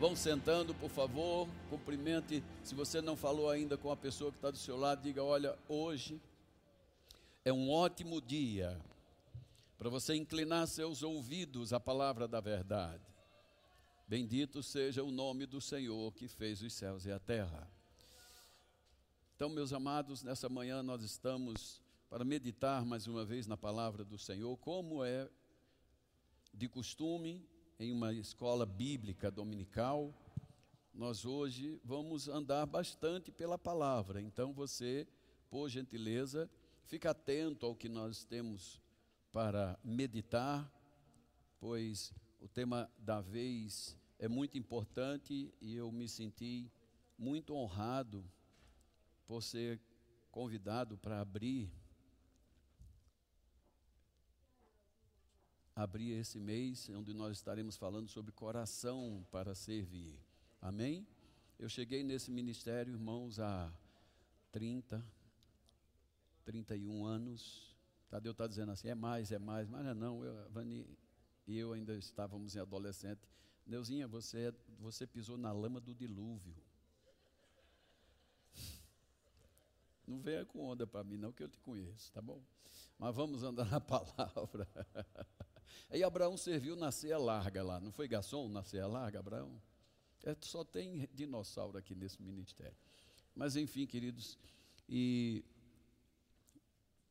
Vão 0.00 0.16
sentando, 0.16 0.74
por 0.74 0.88
favor. 0.88 1.46
Cumprimente. 1.68 2.42
Se 2.64 2.74
você 2.74 3.02
não 3.02 3.14
falou 3.14 3.50
ainda 3.50 3.76
com 3.76 3.90
a 3.90 3.96
pessoa 3.96 4.30
que 4.30 4.38
está 4.38 4.50
do 4.50 4.56
seu 4.56 4.74
lado, 4.74 5.02
diga: 5.02 5.22
Olha, 5.22 5.58
hoje 5.68 6.18
é 7.44 7.52
um 7.52 7.70
ótimo 7.70 8.18
dia 8.18 8.80
para 9.76 9.90
você 9.90 10.14
inclinar 10.14 10.66
seus 10.68 11.02
ouvidos 11.02 11.74
à 11.74 11.78
palavra 11.78 12.26
da 12.26 12.40
verdade. 12.40 13.04
Bendito 14.08 14.62
seja 14.62 15.04
o 15.04 15.10
nome 15.10 15.44
do 15.44 15.60
Senhor 15.60 16.10
que 16.14 16.26
fez 16.28 16.62
os 16.62 16.72
céus 16.72 17.04
e 17.04 17.12
a 17.12 17.18
terra. 17.18 17.70
Então, 19.36 19.50
meus 19.50 19.70
amados, 19.70 20.22
nessa 20.22 20.48
manhã 20.48 20.82
nós 20.82 21.02
estamos 21.02 21.78
para 22.08 22.24
meditar 22.24 22.86
mais 22.86 23.06
uma 23.06 23.22
vez 23.22 23.46
na 23.46 23.56
palavra 23.56 24.02
do 24.02 24.16
Senhor, 24.16 24.56
como 24.56 25.04
é 25.04 25.28
de 26.54 26.70
costume 26.70 27.46
em 27.80 27.92
uma 27.92 28.12
escola 28.12 28.66
bíblica 28.66 29.30
dominical, 29.30 30.14
nós 30.92 31.24
hoje 31.24 31.80
vamos 31.82 32.28
andar 32.28 32.66
bastante 32.66 33.32
pela 33.32 33.56
palavra. 33.56 34.20
Então 34.20 34.52
você, 34.52 35.08
por 35.48 35.66
gentileza, 35.70 36.50
fica 36.84 37.12
atento 37.12 37.64
ao 37.64 37.74
que 37.74 37.88
nós 37.88 38.22
temos 38.22 38.82
para 39.32 39.80
meditar, 39.82 40.70
pois 41.58 42.12
o 42.38 42.46
tema 42.46 42.86
da 42.98 43.22
vez 43.22 43.96
é 44.18 44.28
muito 44.28 44.58
importante 44.58 45.50
e 45.58 45.74
eu 45.74 45.90
me 45.90 46.06
senti 46.06 46.70
muito 47.16 47.54
honrado 47.54 48.22
por 49.26 49.42
ser 49.42 49.80
convidado 50.30 50.98
para 50.98 51.22
abrir 51.22 51.72
abrir 55.74 56.12
esse 56.12 56.38
mês, 56.38 56.88
onde 56.90 57.12
nós 57.14 57.36
estaremos 57.36 57.76
falando 57.76 58.08
sobre 58.08 58.32
coração 58.32 59.26
para 59.30 59.54
servir. 59.54 60.18
Amém? 60.60 61.06
Eu 61.58 61.68
cheguei 61.68 62.02
nesse 62.02 62.30
ministério, 62.30 62.92
irmãos, 62.92 63.38
há 63.38 63.72
30, 64.52 65.04
31 66.44 67.04
anos. 67.04 67.76
Tadeu 68.08 68.32
está 68.32 68.46
dizendo 68.46 68.72
assim, 68.72 68.88
é 68.88 68.94
mais, 68.94 69.30
é 69.30 69.38
mais, 69.38 69.68
mas 69.68 69.84
não, 69.84 69.90
é 69.90 69.94
não 69.94 70.24
eu, 70.24 70.50
Vani 70.50 70.86
e 71.46 71.58
eu 71.58 71.72
ainda 71.72 71.96
estávamos 71.96 72.54
em 72.54 72.60
adolescente. 72.60 73.20
Neuzinha, 73.66 74.06
você, 74.06 74.54
você 74.78 75.06
pisou 75.06 75.36
na 75.36 75.52
lama 75.52 75.80
do 75.80 75.94
dilúvio. 75.94 76.54
Não 80.06 80.20
venha 80.20 80.44
com 80.44 80.64
onda 80.64 80.86
para 80.86 81.04
mim, 81.04 81.16
não, 81.16 81.32
que 81.32 81.42
eu 81.42 81.48
te 81.48 81.58
conheço, 81.60 82.12
tá 82.12 82.20
bom? 82.20 82.42
Mas 82.98 83.14
vamos 83.14 83.42
andar 83.42 83.66
na 83.66 83.78
palavra. 83.82 84.68
Aí 85.90 86.02
Abraão 86.02 86.36
serviu 86.36 86.76
na 86.76 86.90
ceia 86.90 87.18
larga 87.18 87.62
lá, 87.62 87.80
não 87.80 87.92
foi 87.92 88.06
garçom 88.08 88.48
na 88.48 88.62
ceia 88.62 88.86
larga, 88.86 89.18
Abraão? 89.18 89.60
É, 90.22 90.36
só 90.40 90.62
tem 90.62 91.08
dinossauro 91.14 91.78
aqui 91.78 91.94
nesse 91.94 92.22
ministério. 92.22 92.76
Mas 93.34 93.56
enfim, 93.56 93.86
queridos, 93.86 94.38
e 94.88 95.44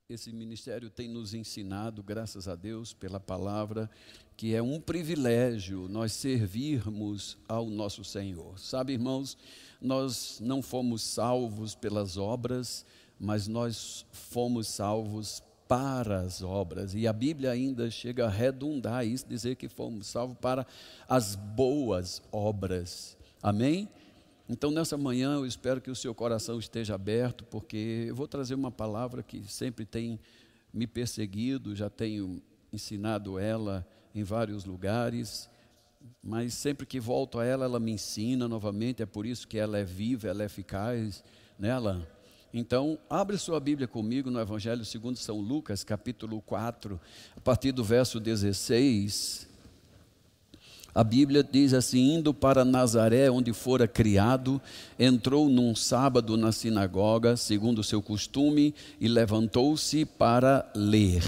esse 0.07 0.31
ministério 0.31 0.89
tem 0.89 1.07
nos 1.07 1.33
ensinado, 1.33 2.01
graças 2.01 2.47
a 2.47 2.55
Deus, 2.55 2.93
pela 2.93 3.19
palavra, 3.19 3.89
que 4.35 4.55
é 4.55 4.61
um 4.61 4.81
privilégio 4.81 5.87
nós 5.87 6.13
servirmos 6.13 7.37
ao 7.47 7.69
nosso 7.69 8.03
Senhor. 8.03 8.57
Sabe, 8.59 8.93
irmãos, 8.93 9.37
nós 9.79 10.39
não 10.39 10.61
fomos 10.61 11.03
salvos 11.03 11.75
pelas 11.75 12.17
obras, 12.17 12.85
mas 13.19 13.47
nós 13.47 14.05
fomos 14.11 14.67
salvos 14.67 15.43
para 15.69 16.21
as 16.21 16.41
obras. 16.41 16.95
E 16.95 17.07
a 17.07 17.13
Bíblia 17.13 17.51
ainda 17.51 17.91
chega 17.91 18.25
a 18.25 18.29
redundar 18.29 19.05
isso, 19.05 19.27
dizer 19.27 19.55
que 19.55 19.69
fomos 19.69 20.07
salvos 20.07 20.35
para 20.41 20.65
as 21.07 21.35
boas 21.35 22.23
obras. 22.31 23.15
Amém? 23.41 23.87
Então, 24.49 24.71
nessa 24.71 24.97
manhã, 24.97 25.35
eu 25.35 25.45
espero 25.45 25.79
que 25.79 25.91
o 25.91 25.95
seu 25.95 26.15
coração 26.15 26.57
esteja 26.57 26.95
aberto, 26.95 27.43
porque 27.43 28.05
eu 28.07 28.15
vou 28.15 28.27
trazer 28.27 28.55
uma 28.55 28.71
palavra 28.71 29.21
que 29.21 29.43
sempre 29.43 29.85
tem 29.85 30.19
me 30.73 30.87
perseguido, 30.87 31.75
já 31.75 31.87
tenho 31.87 32.41
ensinado 32.73 33.37
ela 33.37 33.87
em 34.15 34.23
vários 34.23 34.65
lugares, 34.65 35.47
mas 36.23 36.55
sempre 36.55 36.87
que 36.87 36.99
volto 36.99 37.37
a 37.37 37.45
ela, 37.45 37.65
ela 37.65 37.79
me 37.79 37.91
ensina 37.91 38.47
novamente, 38.47 39.03
é 39.03 39.05
por 39.05 39.23
isso 39.23 39.47
que 39.47 39.59
ela 39.59 39.77
é 39.77 39.83
viva, 39.83 40.27
ela 40.27 40.41
é 40.41 40.47
eficaz. 40.47 41.23
Né, 41.59 41.69
então, 42.53 42.97
abre 43.07 43.37
sua 43.37 43.59
Bíblia 43.59 43.87
comigo 43.87 44.31
no 44.31 44.39
Evangelho 44.39 44.83
segundo 44.83 45.17
São 45.17 45.39
Lucas, 45.39 45.83
capítulo 45.83 46.41
4, 46.41 46.99
a 47.37 47.39
partir 47.41 47.71
do 47.71 47.83
verso 47.83 48.19
16. 48.19 49.47
A 50.93 51.03
Bíblia 51.03 51.43
diz 51.43 51.73
assim: 51.73 52.15
indo 52.15 52.33
para 52.33 52.65
Nazaré, 52.65 53.29
onde 53.29 53.53
fora 53.53 53.87
criado, 53.87 54.59
entrou 54.97 55.47
num 55.47 55.75
sábado 55.75 56.35
na 56.35 56.51
sinagoga, 56.51 57.37
segundo 57.37 57.79
o 57.79 57.83
seu 57.83 58.01
costume, 58.01 58.73
e 58.99 59.07
levantou-se 59.07 60.03
para 60.03 60.67
ler. 60.75 61.23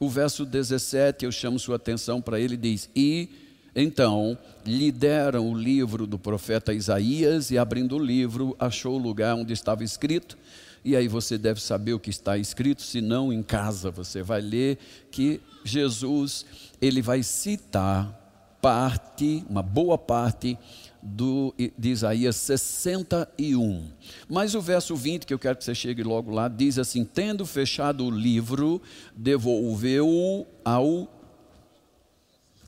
O 0.00 0.08
verso 0.08 0.46
17, 0.46 1.26
eu 1.26 1.32
chamo 1.32 1.58
sua 1.58 1.76
atenção 1.76 2.22
para 2.22 2.40
ele, 2.40 2.56
diz: 2.56 2.88
E 2.96 3.28
então 3.74 4.36
lhe 4.64 4.90
deram 4.90 5.50
o 5.50 5.56
livro 5.56 6.06
do 6.06 6.18
profeta 6.18 6.74
Isaías, 6.74 7.50
e 7.50 7.58
abrindo 7.58 7.96
o 7.96 7.98
livro, 7.98 8.56
achou 8.58 8.94
o 8.94 9.02
lugar 9.02 9.34
onde 9.34 9.52
estava 9.52 9.84
escrito. 9.84 10.36
E 10.84 10.96
aí 10.96 11.08
você 11.08 11.36
deve 11.36 11.60
saber 11.60 11.92
o 11.92 12.00
que 12.00 12.10
está 12.10 12.38
escrito, 12.38 12.82
se 12.82 13.00
não 13.00 13.32
em 13.32 13.42
casa 13.42 13.90
você 13.90 14.22
vai 14.22 14.40
ler 14.40 14.78
que 15.10 15.40
Jesus, 15.64 16.46
ele 16.80 17.02
vai 17.02 17.22
citar 17.22 18.16
parte, 18.60 19.44
uma 19.48 19.62
boa 19.62 19.96
parte 19.96 20.58
do, 21.02 21.54
de 21.76 21.90
Isaías 21.90 22.36
61. 22.36 23.88
Mas 24.28 24.54
o 24.54 24.60
verso 24.60 24.96
20, 24.96 25.26
que 25.26 25.34
eu 25.34 25.38
quero 25.38 25.56
que 25.56 25.64
você 25.64 25.74
chegue 25.74 26.02
logo 26.02 26.30
lá, 26.30 26.48
diz 26.48 26.78
assim: 26.78 27.04
Tendo 27.04 27.46
fechado 27.46 28.04
o 28.04 28.10
livro, 28.10 28.80
devolveu-o 29.16 30.46
ao, 30.64 31.08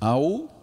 ao 0.00 0.59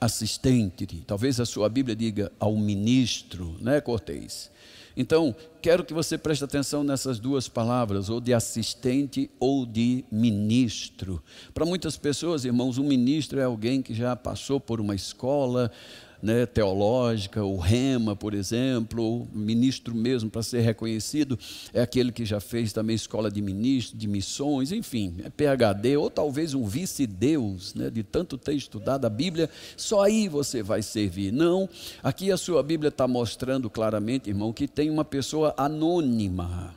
assistente, 0.00 0.86
talvez 1.06 1.38
a 1.38 1.46
sua 1.46 1.68
Bíblia 1.68 1.94
diga 1.94 2.32
ao 2.38 2.56
ministro, 2.56 3.56
né, 3.60 3.80
Cortês? 3.80 4.50
Então, 4.96 5.34
quero 5.62 5.84
que 5.84 5.94
você 5.94 6.18
preste 6.18 6.44
atenção 6.44 6.82
nessas 6.82 7.18
duas 7.18 7.48
palavras, 7.48 8.08
ou 8.08 8.20
de 8.20 8.34
assistente 8.34 9.30
ou 9.38 9.64
de 9.64 10.04
ministro. 10.10 11.22
Para 11.54 11.64
muitas 11.64 11.96
pessoas, 11.96 12.44
irmãos, 12.44 12.76
um 12.76 12.84
ministro 12.84 13.38
é 13.38 13.44
alguém 13.44 13.82
que 13.82 13.94
já 13.94 14.16
passou 14.16 14.58
por 14.58 14.80
uma 14.80 14.94
escola, 14.94 15.70
né, 16.22 16.46
teológica, 16.46 17.42
o 17.44 17.56
Rema, 17.56 18.14
por 18.14 18.34
exemplo, 18.34 19.22
o 19.22 19.28
ministro 19.32 19.94
mesmo, 19.94 20.30
para 20.30 20.42
ser 20.42 20.60
reconhecido, 20.60 21.38
é 21.72 21.80
aquele 21.80 22.12
que 22.12 22.24
já 22.24 22.40
fez 22.40 22.72
também 22.72 22.96
escola 22.96 23.30
de 23.30 23.40
ministro, 23.40 23.96
de 23.96 24.06
missões, 24.06 24.72
enfim, 24.72 25.14
é 25.24 25.30
PHD, 25.30 25.96
ou 25.96 26.10
talvez 26.10 26.54
um 26.54 26.64
vice-deus, 26.64 27.74
né, 27.74 27.90
de 27.90 28.02
tanto 28.02 28.36
ter 28.36 28.54
estudado 28.54 29.04
a 29.04 29.10
Bíblia, 29.10 29.48
só 29.76 30.02
aí 30.02 30.28
você 30.28 30.62
vai 30.62 30.82
servir. 30.82 31.32
Não, 31.32 31.68
aqui 32.02 32.30
a 32.30 32.36
sua 32.36 32.62
Bíblia 32.62 32.88
está 32.88 33.08
mostrando 33.08 33.70
claramente, 33.70 34.28
irmão, 34.28 34.52
que 34.52 34.68
tem 34.68 34.90
uma 34.90 35.04
pessoa 35.04 35.54
anônima 35.56 36.74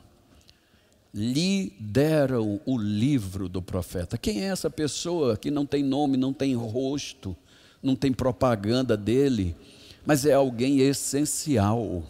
lhe 1.14 1.72
deram 1.78 2.60
o 2.66 2.76
livro 2.76 3.48
do 3.48 3.62
profeta. 3.62 4.18
Quem 4.18 4.42
é 4.42 4.46
essa 4.46 4.68
pessoa 4.68 5.36
que 5.36 5.48
não 5.48 5.64
tem 5.64 5.80
nome, 5.80 6.16
não 6.16 6.32
tem 6.32 6.56
rosto? 6.56 7.36
Não 7.84 7.94
tem 7.94 8.12
propaganda 8.12 8.96
dele, 8.96 9.54
mas 10.04 10.24
é 10.24 10.32
alguém 10.32 10.80
essencial. 10.80 12.02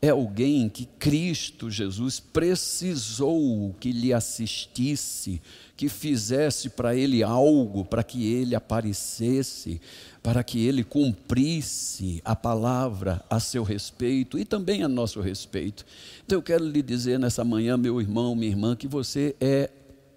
É 0.00 0.10
alguém 0.10 0.68
que 0.68 0.84
Cristo 0.84 1.70
Jesus 1.70 2.20
precisou 2.20 3.74
que 3.80 3.90
lhe 3.90 4.12
assistisse, 4.12 5.40
que 5.78 5.88
fizesse 5.88 6.68
para 6.68 6.94
ele 6.94 7.22
algo, 7.22 7.86
para 7.86 8.02
que 8.02 8.30
ele 8.30 8.54
aparecesse, 8.54 9.80
para 10.22 10.44
que 10.44 10.62
ele 10.66 10.84
cumprisse 10.84 12.20
a 12.22 12.36
palavra 12.36 13.24
a 13.30 13.40
seu 13.40 13.62
respeito 13.62 14.38
e 14.38 14.44
também 14.44 14.82
a 14.82 14.88
nosso 14.88 15.22
respeito. 15.22 15.86
Então 16.26 16.36
eu 16.36 16.42
quero 16.42 16.66
lhe 16.66 16.82
dizer 16.82 17.18
nessa 17.18 17.42
manhã, 17.42 17.78
meu 17.78 17.98
irmão, 17.98 18.34
minha 18.34 18.50
irmã, 18.50 18.76
que 18.76 18.86
você 18.86 19.34
é 19.40 19.70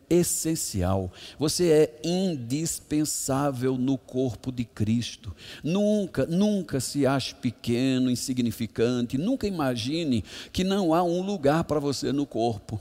essencial, 0.09 1.12
você 1.38 1.71
é 1.71 2.01
indispensável 2.04 3.77
no 3.77 3.98
corpo 3.98 4.51
de 4.51 4.63
Cristo. 4.63 5.36
Nunca, 5.63 6.25
nunca 6.25 6.80
se 6.80 7.06
ache 7.06 7.36
pequeno, 7.36 8.09
insignificante, 8.09 9.18
nunca 9.18 9.48
imagine 9.48 10.24
que 10.51 10.63
não 10.63 10.94
há 10.94 11.04
um 11.04 11.21
lugar 11.21 11.63
para 11.65 11.80
você 11.80 12.12
no 12.12 12.25
corpo. 12.25 12.80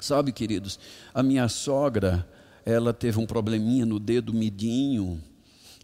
Sabe, 0.00 0.32
queridos, 0.32 0.78
a 1.14 1.22
minha 1.22 1.48
sogra, 1.48 2.28
ela 2.64 2.92
teve 2.92 3.18
um 3.18 3.26
probleminha 3.26 3.86
no 3.86 3.98
dedo 3.98 4.34
midinho, 4.34 5.22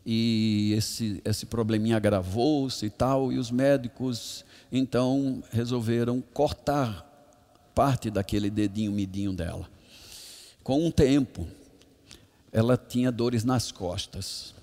e 0.04 0.72
esse, 0.76 1.20
esse 1.24 1.46
probleminha 1.46 1.96
agravou-se 1.96 2.84
e 2.84 2.90
tal, 2.90 3.32
e 3.32 3.38
os 3.38 3.50
médicos 3.50 4.44
então 4.72 5.42
resolveram 5.50 6.20
cortar 6.32 7.06
parte 7.74 8.10
daquele 8.10 8.50
dedinho 8.50 8.92
midinho 8.92 9.32
dela. 9.32 9.68
Com 10.62 10.86
um 10.86 10.90
tempo, 10.90 11.46
ela 12.52 12.76
tinha 12.76 13.10
dores 13.10 13.44
nas 13.44 13.72
costas. 13.72 14.54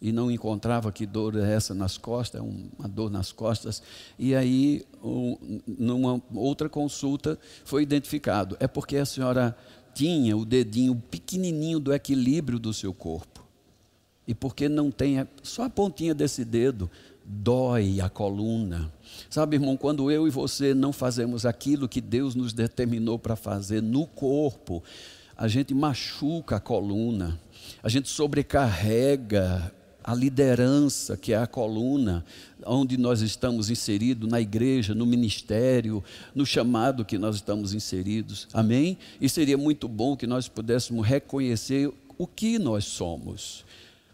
e 0.00 0.12
não 0.12 0.30
encontrava 0.30 0.92
que 0.92 1.04
dor 1.04 1.36
é 1.36 1.52
essa 1.52 1.74
nas 1.74 1.98
costas, 1.98 2.40
é 2.40 2.44
uma 2.44 2.88
dor 2.88 3.10
nas 3.10 3.32
costas. 3.32 3.82
E 4.16 4.34
aí, 4.34 4.86
numa 5.66 6.22
outra 6.32 6.68
consulta, 6.68 7.38
foi 7.64 7.82
identificado: 7.82 8.56
é 8.60 8.68
porque 8.68 8.96
a 8.96 9.04
senhora 9.04 9.56
tinha 9.94 10.36
o 10.36 10.44
dedinho 10.44 10.94
pequenininho 11.10 11.80
do 11.80 11.92
equilíbrio 11.92 12.58
do 12.58 12.72
seu 12.72 12.94
corpo. 12.94 13.44
E 14.26 14.34
porque 14.34 14.68
não 14.68 14.90
tem 14.90 15.26
só 15.42 15.64
a 15.64 15.70
pontinha 15.70 16.14
desse 16.14 16.44
dedo, 16.44 16.88
dói 17.28 18.00
a 18.00 18.08
coluna. 18.08 18.90
Sabe, 19.28 19.56
irmão, 19.56 19.76
quando 19.76 20.10
eu 20.10 20.26
e 20.26 20.30
você 20.30 20.72
não 20.72 20.92
fazemos 20.92 21.44
aquilo 21.44 21.88
que 21.88 22.00
Deus 22.00 22.34
nos 22.34 22.54
determinou 22.54 23.18
para 23.18 23.36
fazer 23.36 23.82
no 23.82 24.06
corpo, 24.06 24.82
a 25.36 25.46
gente 25.46 25.74
machuca 25.74 26.56
a 26.56 26.60
coluna, 26.60 27.38
a 27.82 27.88
gente 27.88 28.08
sobrecarrega 28.08 29.72
a 30.02 30.14
liderança, 30.14 31.18
que 31.18 31.34
é 31.34 31.36
a 31.36 31.46
coluna, 31.46 32.24
onde 32.64 32.96
nós 32.96 33.20
estamos 33.20 33.68
inseridos, 33.68 34.28
na 34.28 34.40
igreja, 34.40 34.94
no 34.94 35.04
ministério, 35.04 36.02
no 36.34 36.46
chamado 36.46 37.04
que 37.04 37.18
nós 37.18 37.36
estamos 37.36 37.74
inseridos. 37.74 38.48
Amém? 38.54 38.96
E 39.20 39.28
seria 39.28 39.58
muito 39.58 39.86
bom 39.86 40.16
que 40.16 40.26
nós 40.26 40.48
pudéssemos 40.48 41.06
reconhecer 41.06 41.92
o 42.16 42.26
que 42.26 42.58
nós 42.58 42.86
somos 42.86 43.66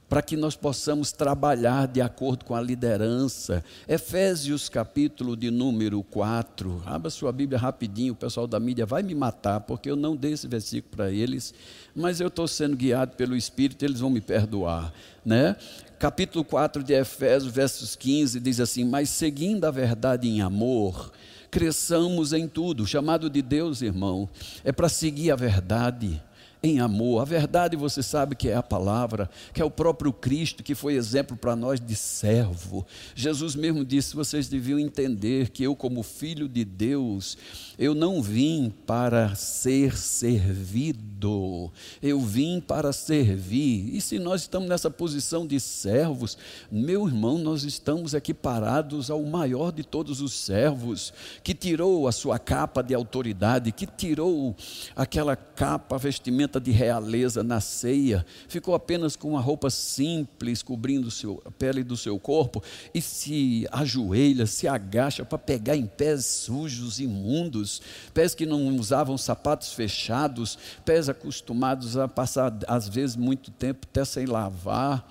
para 0.09 0.23
que 0.23 0.37
nós 0.37 0.55
possamos 0.55 1.13
trabalhar 1.13 1.87
de 1.87 2.01
acordo 2.01 2.45
com 2.45 2.55
a 2.55 2.61
liderança. 2.61 3.65
Efésios 3.89 4.69
capítulo 4.69 5.37
de 5.37 5.51
número 5.51 6.03
4. 6.03 6.83
Abra 6.85 7.11
sua 7.11 7.33
Bíblia 7.33 7.59
rapidinho, 7.59 8.13
o 8.13 8.17
pessoal 8.17 8.47
da 8.47 8.61
mídia 8.61 8.85
vai 8.85 9.03
me 9.03 9.15
matar, 9.15 9.61
porque 9.61 9.91
eu 9.91 9.97
não 9.97 10.15
dei 10.15 10.33
esse 10.33 10.47
versículo 10.47 10.97
para 10.97 11.11
eles, 11.11 11.55
mas 11.95 12.21
eu 12.21 12.29
estou 12.29 12.47
sendo 12.47 12.77
guiado 12.77 13.17
pelo 13.17 13.37
Espírito, 13.37 13.85
eles 13.85 14.01
vão 14.01 14.11
me 14.11 14.21
perdoar. 14.21 14.93
Né? 15.25 15.57
Capítulo 15.99 16.45
4 16.45 16.83
de 16.83 16.93
Efésios, 16.93 17.53
versos 17.53 17.97
15, 17.97 18.39
diz 18.41 18.61
assim: 18.61 18.85
Mas 18.85 19.09
seguindo 19.09 19.65
a 19.65 19.71
verdade 19.71 20.29
em 20.29 20.43
amor, 20.43 21.11
cresçamos 21.51 22.33
em 22.33 22.47
tudo. 22.47 22.83
O 22.83 22.87
chamado 22.87 23.31
de 23.31 23.41
Deus, 23.41 23.81
irmão, 23.81 24.29
é 24.63 24.71
para 24.71 24.89
seguir 24.89 25.31
a 25.31 25.37
verdade 25.37 26.21
em 26.65 26.81
amor. 26.81 27.21
A 27.21 27.25
verdade 27.27 27.77
você 27.77 28.03
sabe 28.03 28.35
que 28.35 28.49
é 28.49 28.57
a 28.57 28.63
palavra, 28.63 29.29
que 29.53 29.61
é 29.61 29.65
o 29.65 29.71
próprio 29.71 30.13
Cristo 30.13 30.63
que 30.63 30.75
foi 30.75 30.95
exemplo 30.95 31.37
para 31.37 31.55
nós 31.55 31.79
de 31.79 31.95
servo. 31.95 32.87
Jesus 33.15 33.55
mesmo 33.55 33.85
disse: 33.85 34.17
vocês 34.17 34.49
deviam 34.49 34.79
entender 34.79 35.51
que 35.51 35.63
eu, 35.63 35.77
como 35.77 36.03
filho 36.03 36.49
de 36.49 36.65
Deus, 36.65 37.37
eu 37.79 37.95
não 37.95 38.23
vim 38.23 38.73
para 38.87 39.35
ser 39.35 39.97
servido, 39.99 41.71
eu 42.03 42.19
vim 42.21 42.61
para 42.61 42.95
servir. 42.95 43.95
E 43.95 44.01
se 44.01 44.19
nós 44.19 44.43
estamos 44.43 44.69
nessa 44.69 44.91
posição 44.91 45.47
de 45.47 45.61
servos, 45.61 46.39
meu 46.73 47.07
irmão, 47.07 47.37
nós 47.37 47.65
estamos 47.65 48.15
equiparados 48.15 49.11
ao 49.11 49.23
maior 49.23 49.71
de 49.71 49.85
todos 49.85 50.23
os 50.23 50.33
servos, 50.33 51.13
que 51.43 51.53
tirou 51.53 52.09
a 52.09 52.13
sua 52.13 52.39
capa 52.39 52.81
de 52.81 52.95
autoridade, 52.95 53.71
que 53.71 53.87
tirou 53.87 54.57
aquela 54.97 55.37
capa, 55.37 55.99
vestimenta 55.99 56.54
vestimenta 56.55 56.61
de 56.61 56.71
realeza 56.71 57.43
na 57.43 57.61
ceia, 57.61 58.25
ficou 58.49 58.75
apenas 58.75 59.17
com 59.17 59.31
uma 59.31 59.41
roupa 59.41 59.71
simples 59.71 60.63
cobrindo 60.63 61.11
seu, 61.11 61.43
a 61.45 61.51
pele 61.51 61.83
do 61.83 61.97
seu 61.97 62.19
corpo 62.19 62.63
e 62.95 63.01
se 63.01 63.67
ajoelha, 63.73 64.47
se 64.47 64.69
agacha 64.69 65.25
para 65.25 65.39
pegar 65.39 65.77
em 65.77 65.87
pés 65.87 66.25
sujos, 66.25 67.01
imundos, 67.01 67.83
pés 68.13 68.35
que 68.35 68.47
não 68.47 68.77
usavam 68.77 69.17
sapatos 69.19 69.73
fechados, 69.73 70.59
pés 70.85 71.09
acostumados 71.09 71.97
a 71.97 72.09
passar, 72.09 72.57
às 72.67 72.89
vezes, 72.89 73.17
muito 73.17 73.51
tempo 73.51 73.87
até 73.91 74.05
sem 74.05 74.27
lavar 74.27 75.07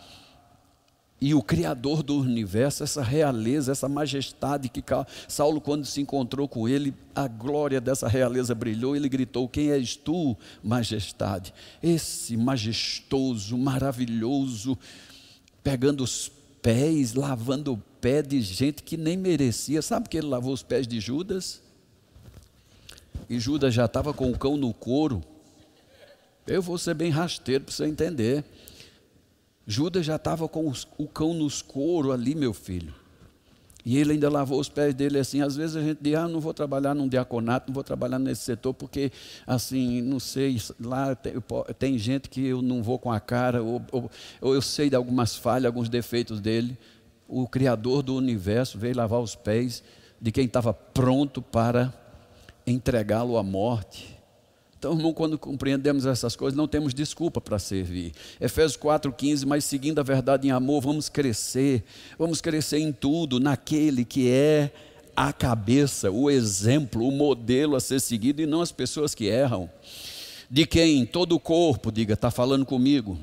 e 1.26 1.34
o 1.34 1.42
Criador 1.42 2.04
do 2.04 2.20
universo, 2.20 2.84
essa 2.84 3.02
realeza, 3.02 3.72
essa 3.72 3.88
majestade 3.88 4.68
que 4.68 4.84
Saulo, 5.26 5.62
quando 5.62 5.86
se 5.86 6.02
encontrou 6.02 6.50
com 6.50 6.68
ele, 6.68 6.94
a 7.16 7.30
glória 7.30 7.80
dessa 7.80 8.10
realeza 8.10 8.54
brilhou, 8.54 8.94
ele 8.94 9.08
gritou: 9.08 9.48
Quem 9.48 9.72
és 9.72 9.96
tu, 9.96 10.36
majestade? 10.62 11.54
Esse 11.82 12.36
majestoso, 12.36 13.58
maravilhoso, 13.58 14.78
pegando 15.64 16.04
os 16.04 16.30
pés, 16.62 17.14
lavando 17.14 17.72
o 17.72 17.78
pé 18.02 18.22
de 18.22 18.42
gente 18.42 18.84
que 18.84 18.98
nem 18.98 19.16
merecia. 19.16 19.82
Sabe 19.82 20.10
que 20.10 20.18
ele 20.18 20.28
lavou 20.28 20.52
os 20.52 20.62
pés 20.62 20.86
de 20.86 21.00
Judas? 21.00 21.62
E 23.30 23.40
Judas 23.40 23.74
já 23.74 23.86
estava 23.86 24.14
com 24.14 24.30
o 24.30 24.38
cão 24.38 24.58
no 24.58 24.74
couro. 24.74 25.24
Eu 26.46 26.62
vou 26.62 26.78
ser 26.78 26.96
bem 26.96 27.10
rasteiro 27.10 27.64
para 27.64 27.74
você 27.74 27.86
entender. 27.86 28.44
Judas 29.66 30.06
já 30.06 30.18
estava 30.18 30.48
com 30.48 30.68
os, 30.68 30.88
o 30.98 31.08
cão 31.08 31.34
nos 31.34 31.62
couro 31.62 32.12
ali, 32.12 32.36
meu 32.36 32.54
filho. 32.54 32.94
E 33.86 33.98
ele 33.98 34.14
ainda 34.14 34.30
lavou 34.30 34.60
os 34.60 34.70
pés 34.70 34.94
dele 34.94 35.20
assim. 35.20 35.42
Às 35.42 35.56
vezes 35.56 35.76
a 35.76 35.82
gente 35.82 36.00
diz: 36.02 36.16
ah, 36.16 36.28
não 36.28 36.40
vou 36.40 36.54
trabalhar 36.54 36.94
num 36.94 37.08
diaconato, 37.08 37.68
não 37.68 37.74
vou 37.74 37.84
trabalhar 37.84 38.18
nesse 38.18 38.44
setor, 38.44 38.74
porque, 38.74 39.12
assim, 39.46 40.02
não 40.02 40.20
sei, 40.20 40.62
lá 40.80 41.16
tem, 41.16 41.34
tem 41.78 41.98
gente 41.98 42.30
que 42.30 42.46
eu 42.46 42.62
não 42.62 42.82
vou 42.82 42.98
com 42.98 43.12
a 43.12 43.20
cara, 43.20 43.62
ou, 43.62 43.82
ou, 43.92 44.12
ou 44.40 44.54
eu 44.54 44.62
sei 44.62 44.90
de 44.90 44.96
algumas 44.96 45.36
falhas, 45.36 45.66
alguns 45.66 45.90
defeitos 45.90 46.40
dele. 46.40 46.78
O 47.28 47.48
Criador 47.48 48.04
do 48.04 48.16
universo 48.16 48.78
veio 48.78 48.96
lavar 48.96 49.20
os 49.20 49.36
pés 49.36 49.84
de 50.22 50.32
quem 50.32 50.46
estava 50.46 50.74
pronto 50.74 51.42
para 51.42 51.94
entregá-lo 52.66 53.38
à 53.38 53.44
morte. 53.44 54.18
Então, 54.84 54.98
irmão, 54.98 55.14
quando 55.14 55.40
compreendemos 55.40 56.06
essas 56.06 56.36
coisas, 56.36 56.58
não 56.58 56.68
temos 56.68 56.94
desculpa 56.94 57.40
para 57.40 57.58
servir. 57.58 58.12
Efésios 58.42 58.76
4,15, 58.76 59.46
mas 59.46 59.64
seguindo 59.64 60.00
a 60.00 60.04
verdade 60.04 60.46
em 60.46 60.52
amor, 60.52 60.82
vamos 60.82 61.08
crescer, 61.08 61.86
vamos 62.20 62.42
crescer 62.42 62.80
em 62.80 62.92
tudo, 62.92 63.40
naquele 63.40 64.04
que 64.04 64.30
é 64.30 64.74
a 65.16 65.32
cabeça, 65.32 66.12
o 66.12 66.30
exemplo, 66.30 67.08
o 67.08 67.12
modelo 67.14 67.78
a 67.78 67.80
ser 67.80 68.02
seguido, 68.02 68.42
e 68.42 68.46
não 68.46 68.60
as 68.60 68.74
pessoas 68.74 69.16
que 69.16 69.28
erram. 69.28 69.70
De 70.52 70.66
quem 70.66 71.06
todo 71.06 71.34
o 71.34 71.40
corpo, 71.40 71.90
diga, 71.90 72.14
está 72.14 72.30
falando 72.30 72.66
comigo 72.66 73.18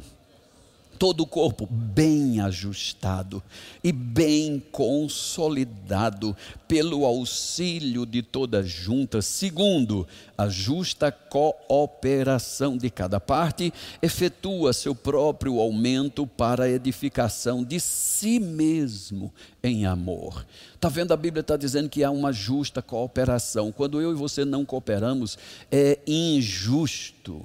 todo 1.00 1.22
o 1.22 1.26
corpo 1.26 1.66
bem 1.66 2.42
ajustado 2.42 3.42
e 3.82 3.90
bem 3.90 4.62
consolidado 4.70 6.36
pelo 6.68 7.06
auxílio 7.06 8.04
de 8.04 8.22
toda 8.22 8.62
junta, 8.62 9.22
segundo 9.22 10.06
a 10.36 10.46
justa 10.50 11.10
cooperação 11.10 12.76
de 12.76 12.90
cada 12.90 13.18
parte, 13.18 13.72
efetua 14.02 14.74
seu 14.74 14.94
próprio 14.94 15.58
aumento 15.58 16.26
para 16.26 16.64
a 16.64 16.70
edificação 16.70 17.64
de 17.64 17.80
si 17.80 18.38
mesmo 18.38 19.32
em 19.62 19.86
amor. 19.86 20.44
Está 20.74 20.90
vendo? 20.90 21.14
A 21.14 21.16
Bíblia 21.16 21.40
está 21.40 21.56
dizendo 21.56 21.88
que 21.88 22.04
há 22.04 22.10
uma 22.10 22.30
justa 22.30 22.82
cooperação. 22.82 23.72
Quando 23.72 24.02
eu 24.02 24.12
e 24.12 24.14
você 24.14 24.44
não 24.44 24.66
cooperamos, 24.66 25.38
é 25.72 25.98
injusto. 26.06 27.42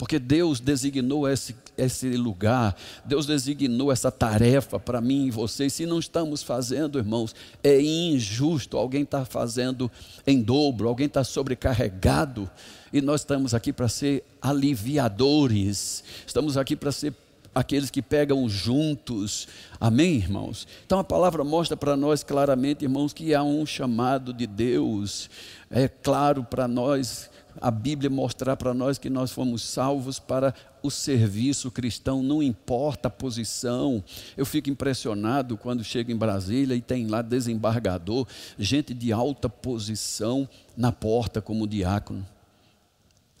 Porque 0.00 0.18
Deus 0.18 0.60
designou 0.60 1.28
esse, 1.28 1.54
esse 1.76 2.08
lugar, 2.16 2.74
Deus 3.04 3.26
designou 3.26 3.92
essa 3.92 4.10
tarefa 4.10 4.80
para 4.80 4.98
mim 4.98 5.26
e 5.26 5.30
você. 5.30 5.66
E 5.66 5.70
se 5.70 5.84
não 5.84 5.98
estamos 5.98 6.42
fazendo, 6.42 6.98
irmãos, 6.98 7.34
é 7.62 7.78
injusto. 7.78 8.78
Alguém 8.78 9.02
está 9.02 9.26
fazendo 9.26 9.90
em 10.26 10.40
dobro, 10.40 10.88
alguém 10.88 11.06
está 11.06 11.22
sobrecarregado. 11.22 12.50
E 12.90 13.02
nós 13.02 13.20
estamos 13.20 13.52
aqui 13.52 13.74
para 13.74 13.88
ser 13.88 14.24
aliviadores, 14.40 16.02
estamos 16.26 16.56
aqui 16.56 16.74
para 16.74 16.92
ser 16.92 17.12
aqueles 17.54 17.90
que 17.90 18.00
pegam 18.00 18.48
juntos. 18.48 19.48
Amém, 19.78 20.14
irmãos? 20.14 20.66
Então 20.86 20.98
a 20.98 21.04
palavra 21.04 21.44
mostra 21.44 21.76
para 21.76 21.94
nós 21.94 22.24
claramente, 22.24 22.86
irmãos, 22.86 23.12
que 23.12 23.34
há 23.34 23.42
um 23.42 23.66
chamado 23.66 24.32
de 24.32 24.46
Deus. 24.46 25.28
É 25.70 25.88
claro 25.88 26.42
para 26.42 26.66
nós 26.66 27.28
a 27.60 27.70
Bíblia 27.70 28.08
mostrar 28.08 28.56
para 28.56 28.72
nós 28.72 28.98
que 28.98 29.10
nós 29.10 29.30
fomos 29.30 29.62
salvos 29.62 30.18
para 30.18 30.54
o 30.82 30.90
serviço 30.90 31.70
cristão, 31.70 32.22
não 32.22 32.42
importa 32.42 33.08
a 33.08 33.10
posição. 33.10 34.02
Eu 34.36 34.46
fico 34.46 34.70
impressionado 34.70 35.56
quando 35.56 35.84
chego 35.84 36.10
em 36.10 36.16
Brasília 36.16 36.74
e 36.74 36.80
tem 36.80 37.06
lá 37.06 37.20
desembargador, 37.20 38.26
gente 38.58 38.94
de 38.94 39.12
alta 39.12 39.48
posição 39.48 40.48
na 40.76 40.90
porta 40.90 41.42
como 41.42 41.66
diácono. 41.66 42.26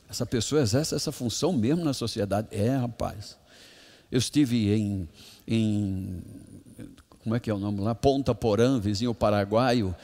Essa 0.08 0.26
pessoa 0.26 0.60
exerce 0.60 0.94
essa 0.94 1.12
função 1.12 1.52
mesmo 1.52 1.84
na 1.84 1.94
sociedade. 1.94 2.48
É, 2.50 2.76
rapaz. 2.76 3.38
Eu 4.10 4.18
estive 4.18 4.74
em, 4.74 5.08
em 5.46 6.22
como 7.20 7.36
é 7.36 7.40
que 7.40 7.50
é 7.50 7.54
o 7.54 7.58
nome 7.58 7.80
lá? 7.80 7.94
Ponta 7.94 8.34
Porã, 8.34 8.80
vizinho 8.80 9.14
paraguaio, 9.14 9.94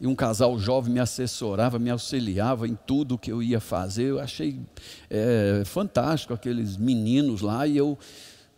e 0.00 0.06
um 0.06 0.14
casal 0.14 0.58
jovem 0.58 0.92
me 0.92 1.00
assessorava, 1.00 1.78
me 1.78 1.90
auxiliava 1.90 2.66
em 2.66 2.76
tudo 2.86 3.18
que 3.18 3.30
eu 3.30 3.42
ia 3.42 3.60
fazer. 3.60 4.10
Eu 4.10 4.20
achei 4.20 4.60
é, 5.08 5.62
fantástico 5.64 6.34
aqueles 6.34 6.76
meninos 6.76 7.40
lá 7.40 7.66
e 7.66 7.76
eu 7.76 7.98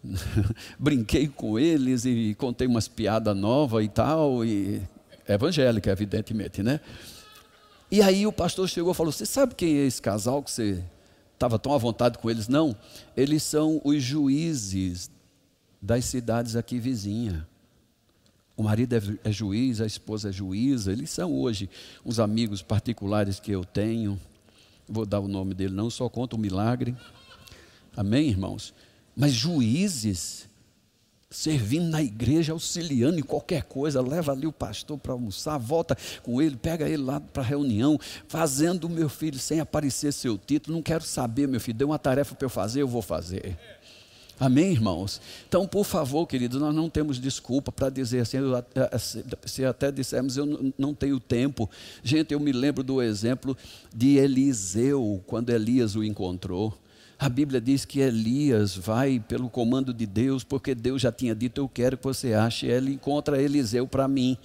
brinquei 0.79 1.29
com 1.29 1.59
eles 1.59 2.05
e 2.05 2.35
contei 2.39 2.67
umas 2.67 2.89
piadas 2.89 3.37
novas 3.37 3.85
e 3.85 3.89
tal, 3.89 4.45
e 4.45 4.83
evangélica, 5.29 5.91
evidentemente, 5.91 6.63
né? 6.63 6.81
E 7.91 8.03
aí 8.03 8.27
o 8.27 8.33
pastor 8.33 8.69
chegou 8.69 8.93
e 8.93 8.95
falou: 8.95 9.13
Você 9.13 9.27
sabe 9.27 9.55
quem 9.55 9.77
é 9.77 9.87
esse 9.87 10.01
casal 10.01 10.43
que 10.43 10.51
você 10.51 10.83
estava 11.35 11.59
tão 11.59 11.73
à 11.73 11.79
vontade 11.79 12.19
com 12.19 12.31
eles? 12.31 12.49
Não, 12.49 12.75
eles 13.17 13.43
são 13.43 13.81
os 13.85 14.03
juízes 14.03 15.11
das 15.81 16.05
cidades 16.07 16.57
aqui 16.57 16.79
vizinhas. 16.79 17.43
O 18.57 18.63
marido 18.63 18.95
é, 18.95 19.29
é 19.29 19.33
juiz, 19.33 19.81
a 19.81 19.87
esposa 19.87 20.31
é 20.31 20.33
juíza, 20.33 20.91
eles 20.91 21.11
são 21.11 21.33
hoje 21.33 21.69
os 22.05 22.19
amigos 22.19 22.63
particulares 22.63 23.39
que 23.39 23.53
eu 23.53 23.65
tenho. 23.65 24.19
Vou 24.89 25.05
dar 25.05 25.21
o 25.21 25.29
nome 25.29 25.53
dele, 25.53 25.75
não 25.75 25.91
só 25.91 26.09
conta 26.09 26.37
o 26.37 26.39
milagre. 26.39 26.97
Amém, 27.97 28.29
irmãos? 28.29 28.73
Mas 29.15 29.33
juízes 29.33 30.49
servindo 31.29 31.91
na 31.91 32.03
igreja, 32.03 32.53
auxiliando 32.53 33.19
em 33.19 33.23
qualquer 33.23 33.65
coisa, 33.65 34.01
leva 34.01 34.33
ali 34.33 34.47
o 34.47 34.53
pastor 34.53 34.97
para 34.97 35.13
almoçar, 35.13 35.59
volta 35.59 35.97
com 36.23 36.41
ele, 36.41 36.57
pega 36.57 36.89
ele 36.89 37.03
lá 37.03 37.21
para 37.21 37.43
a 37.43 37.47
reunião, 37.47 37.99
fazendo 38.29 38.89
meu 38.89 39.09
filho 39.09 39.39
sem 39.39 39.61
aparecer 39.61 40.13
seu 40.13 40.39
título. 40.39 40.77
Não 40.77 40.83
quero 40.83 41.05
saber, 41.05 41.47
meu 41.47 41.61
filho, 41.61 41.77
deu 41.77 41.89
uma 41.89 41.99
tarefa 41.99 42.35
para 42.35 42.47
eu 42.47 42.51
fazer, 42.51 42.81
eu 42.81 42.89
vou 42.89 43.03
fazer. 43.03 43.59
Amém, 44.39 44.73
irmãos? 44.73 45.21
Então, 45.49 45.67
por 45.67 45.85
favor, 45.85 46.27
queridos, 46.27 46.61
nós 46.61 46.75
não 46.75 46.91
temos 46.91 47.19
desculpa 47.19 47.73
para 47.73 47.89
dizer 47.89 48.21
assim, 48.21 48.39
se 49.47 49.65
até 49.65 49.91
dissermos 49.91 50.37
eu 50.37 50.73
não 50.77 50.95
tenho 50.95 51.19
tempo. 51.19 51.71
Gente, 52.03 52.35
eu 52.35 52.41
me 52.41 52.53
lembro 52.53 52.83
do 52.83 53.01
exemplo 53.01 53.57
de 53.95 54.17
Eliseu, 54.17 55.23
quando 55.27 55.49
Elias 55.51 55.97
o 55.97 56.05
encontrou. 56.05 56.77
A 57.19 57.31
Bíblia 57.31 57.63
diz 57.63 57.87
que 57.87 58.01
Elias 58.01 58.77
vai 58.77 59.19
pelo 59.19 59.49
comando 59.49 59.95
de 59.95 60.05
Deus, 60.05 60.45
porque 60.45 60.75
Deus 60.75 61.01
já 61.01 61.11
tinha 61.11 61.35
dito: 61.35 61.63
Eu 61.63 61.69
quero 61.69 61.97
que 61.97 62.05
você 62.05 62.35
ache. 62.35 62.67
Ele 62.67 62.93
encontra 62.93 63.41
Eliseu 63.41 63.87
para 63.89 64.07
mim. 64.07 64.37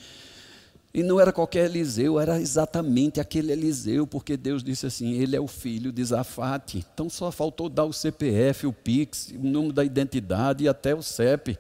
E 0.94 1.02
não 1.02 1.20
era 1.20 1.32
qualquer 1.32 1.66
Eliseu, 1.66 2.20
era 2.20 2.42
exatamente 2.42 3.22
aquele 3.22 3.54
Eliseu, 3.54 4.06
porque 4.06 4.36
Deus 4.36 4.62
disse 4.62 4.86
assim: 4.86 5.14
ele 5.14 5.36
é 5.36 5.40
o 5.40 5.48
filho 5.48 5.92
de 5.92 6.04
Zafate. 6.04 6.86
Então 6.94 7.10
só 7.10 7.32
faltou 7.32 7.70
dar 7.70 7.86
o 7.86 7.94
CPF, 7.94 8.68
o 8.68 8.74
Pix, 8.74 9.34
o 9.34 9.42
número 9.42 9.72
da 9.72 9.86
identidade 9.86 10.66
e 10.66 10.68
até 10.68 10.94
o 10.94 11.02
CEP. 11.02 11.58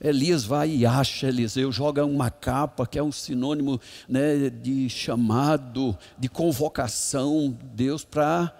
Elias 0.00 0.44
vai 0.44 0.70
e 0.70 0.86
acha 0.86 1.26
Eliseu, 1.26 1.72
joga 1.72 2.04
uma 2.04 2.30
capa, 2.30 2.86
que 2.86 3.00
é 3.00 3.02
um 3.02 3.10
sinônimo 3.10 3.80
né, 4.08 4.48
de 4.48 4.88
chamado, 4.88 5.98
de 6.16 6.28
convocação, 6.28 7.56
Deus 7.74 8.04
para 8.04 8.54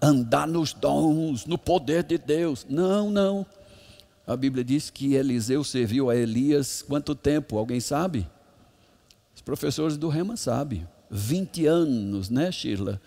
andar 0.00 0.48
nos 0.48 0.72
dons, 0.72 1.44
no 1.44 1.58
poder 1.58 2.04
de 2.04 2.16
Deus. 2.16 2.66
Não, 2.66 3.10
não. 3.10 3.44
A 4.26 4.34
Bíblia 4.34 4.64
diz 4.64 4.88
que 4.88 5.14
Eliseu 5.14 5.62
serviu 5.62 6.08
a 6.08 6.16
Elias 6.16 6.80
quanto 6.80 7.14
tempo? 7.14 7.58
Alguém 7.58 7.80
sabe? 7.80 8.26
Professores 9.40 9.96
do 9.96 10.08
Rema 10.08 10.36
sabem. 10.36 10.86
20 11.10 11.66
anos, 11.66 12.30
né, 12.30 12.52
Sheila? 12.52 13.00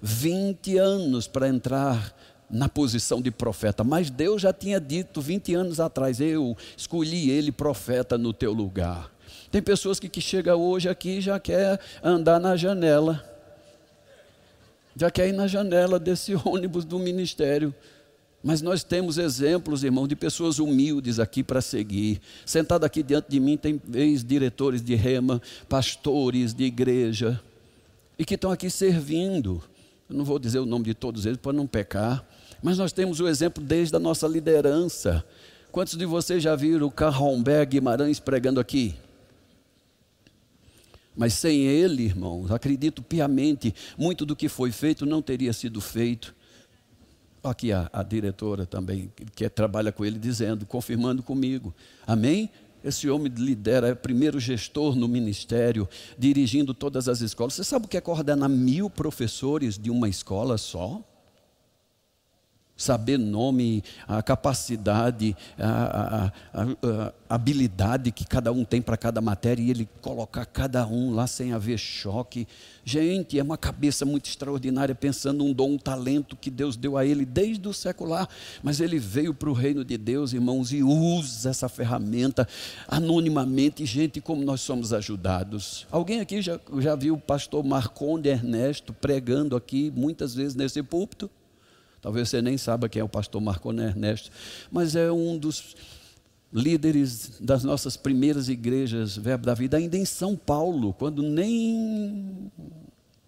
20 0.00 0.76
anos 0.76 1.26
para 1.26 1.48
entrar 1.48 2.14
na 2.50 2.68
posição 2.68 3.20
de 3.20 3.30
profeta. 3.30 3.82
Mas 3.82 4.10
Deus 4.10 4.42
já 4.42 4.52
tinha 4.52 4.80
dito 4.80 5.20
20 5.20 5.54
anos 5.54 5.80
atrás: 5.80 6.20
Eu 6.20 6.56
escolhi 6.76 7.30
ele 7.30 7.50
profeta 7.50 8.16
no 8.16 8.32
teu 8.32 8.52
lugar. 8.52 9.10
Tem 9.50 9.62
pessoas 9.62 9.98
que, 9.98 10.08
que 10.08 10.20
chegam 10.20 10.60
hoje 10.60 10.88
aqui 10.88 11.18
e 11.18 11.20
já 11.20 11.38
quer 11.38 11.80
andar 12.02 12.38
na 12.38 12.56
janela. 12.56 13.24
Já 14.94 15.10
quer 15.10 15.28
ir 15.28 15.32
na 15.32 15.46
janela 15.46 15.98
desse 15.98 16.34
ônibus 16.44 16.84
do 16.84 16.98
ministério. 16.98 17.74
Mas 18.46 18.62
nós 18.62 18.84
temos 18.84 19.18
exemplos, 19.18 19.82
irmão, 19.82 20.06
de 20.06 20.14
pessoas 20.14 20.60
humildes 20.60 21.18
aqui 21.18 21.42
para 21.42 21.60
seguir. 21.60 22.20
Sentado 22.44 22.84
aqui 22.84 23.02
diante 23.02 23.28
de 23.28 23.40
mim 23.40 23.56
tem 23.56 23.82
ex-diretores 23.92 24.80
de 24.80 24.94
rema, 24.94 25.42
pastores 25.68 26.54
de 26.54 26.62
igreja, 26.62 27.42
e 28.16 28.24
que 28.24 28.36
estão 28.36 28.52
aqui 28.52 28.70
servindo. 28.70 29.60
Eu 30.08 30.14
não 30.14 30.24
vou 30.24 30.38
dizer 30.38 30.60
o 30.60 30.64
nome 30.64 30.84
de 30.84 30.94
todos 30.94 31.26
eles 31.26 31.38
para 31.38 31.52
não 31.52 31.66
pecar, 31.66 32.24
mas 32.62 32.78
nós 32.78 32.92
temos 32.92 33.18
o 33.18 33.26
exemplo 33.26 33.60
desde 33.64 33.96
a 33.96 33.98
nossa 33.98 34.28
liderança. 34.28 35.24
Quantos 35.72 35.96
de 35.96 36.06
vocês 36.06 36.40
já 36.40 36.54
viram 36.54 36.86
o 36.86 36.90
Carromberg 36.92 37.72
Guimarães 37.72 38.20
pregando 38.20 38.60
aqui? 38.60 38.94
Mas 41.16 41.32
sem 41.32 41.66
ele, 41.66 42.04
irmãos, 42.04 42.52
acredito 42.52 43.02
piamente, 43.02 43.74
muito 43.98 44.24
do 44.24 44.36
que 44.36 44.48
foi 44.48 44.70
feito 44.70 45.04
não 45.04 45.20
teria 45.20 45.52
sido 45.52 45.80
feito. 45.80 46.32
Aqui 47.42 47.72
a, 47.72 47.88
a 47.92 48.02
diretora 48.02 48.66
também, 48.66 49.12
que 49.34 49.48
trabalha 49.48 49.92
com 49.92 50.04
ele, 50.04 50.18
dizendo, 50.18 50.66
confirmando 50.66 51.22
comigo. 51.22 51.74
Amém? 52.06 52.50
Esse 52.82 53.08
homem 53.10 53.32
lidera, 53.36 53.88
é 53.88 53.92
o 53.92 53.96
primeiro 53.96 54.38
gestor 54.38 54.94
no 54.94 55.08
ministério, 55.08 55.88
dirigindo 56.18 56.72
todas 56.72 57.08
as 57.08 57.20
escolas. 57.20 57.54
Você 57.54 57.64
sabe 57.64 57.86
o 57.86 57.88
que 57.88 57.96
é 57.96 58.00
coordenar 58.00 58.48
mil 58.48 58.88
professores 58.88 59.78
de 59.78 59.90
uma 59.90 60.08
escola 60.08 60.56
só? 60.56 61.02
Saber 62.76 63.18
nome, 63.18 63.82
a 64.06 64.22
capacidade, 64.22 65.36
a, 65.58 65.68
a, 65.68 66.26
a, 66.26 66.62
a, 66.62 67.12
habilidade 67.28 68.12
que 68.12 68.24
cada 68.24 68.52
um 68.52 68.64
tem 68.64 68.82
para 68.82 68.96
cada 68.96 69.20
matéria 69.20 69.62
e 69.62 69.70
ele 69.70 69.88
colocar 70.00 70.44
cada 70.44 70.86
um 70.86 71.14
lá 71.14 71.26
sem 71.26 71.52
haver 71.52 71.78
choque. 71.78 72.46
Gente, 72.84 73.38
é 73.38 73.42
uma 73.42 73.56
cabeça 73.56 74.04
muito 74.04 74.26
extraordinária 74.26 74.94
pensando 74.94 75.42
um 75.42 75.52
dom, 75.52 75.72
um 75.72 75.78
talento 75.78 76.36
que 76.36 76.50
Deus 76.50 76.76
deu 76.76 76.96
a 76.96 77.04
ele 77.04 77.24
desde 77.24 77.66
o 77.66 77.72
secular, 77.72 78.28
mas 78.62 78.80
ele 78.80 78.98
veio 78.98 79.34
para 79.34 79.50
o 79.50 79.52
reino 79.52 79.84
de 79.84 79.96
Deus, 79.96 80.32
irmãos, 80.32 80.72
e 80.72 80.82
usa 80.82 81.50
essa 81.50 81.68
ferramenta 81.68 82.46
anonimamente. 82.86 83.84
Gente, 83.86 84.20
como 84.20 84.44
nós 84.44 84.60
somos 84.60 84.92
ajudados. 84.92 85.86
Alguém 85.90 86.20
aqui 86.20 86.40
já, 86.42 86.60
já 86.78 86.94
viu 86.94 87.14
o 87.14 87.20
pastor 87.20 87.64
Marconde 87.64 88.28
Ernesto 88.28 88.92
pregando 88.92 89.56
aqui 89.56 89.92
muitas 89.94 90.34
vezes 90.34 90.54
nesse 90.54 90.82
púlpito? 90.82 91.30
Talvez 92.06 92.28
você 92.28 92.40
nem 92.40 92.56
saiba 92.56 92.88
quem 92.88 93.00
é 93.00 93.04
o 93.04 93.08
pastor 93.08 93.40
Marconi 93.40 93.82
Ernesto, 93.82 94.30
mas 94.70 94.94
é 94.94 95.10
um 95.10 95.36
dos 95.36 95.74
líderes 96.52 97.32
das 97.40 97.64
nossas 97.64 97.96
primeiras 97.96 98.48
igrejas, 98.48 99.16
Verbo 99.16 99.44
da 99.44 99.54
Vida, 99.54 99.76
ainda 99.76 99.96
em 99.96 100.04
São 100.04 100.36
Paulo, 100.36 100.92
quando 100.92 101.20
nem 101.20 102.48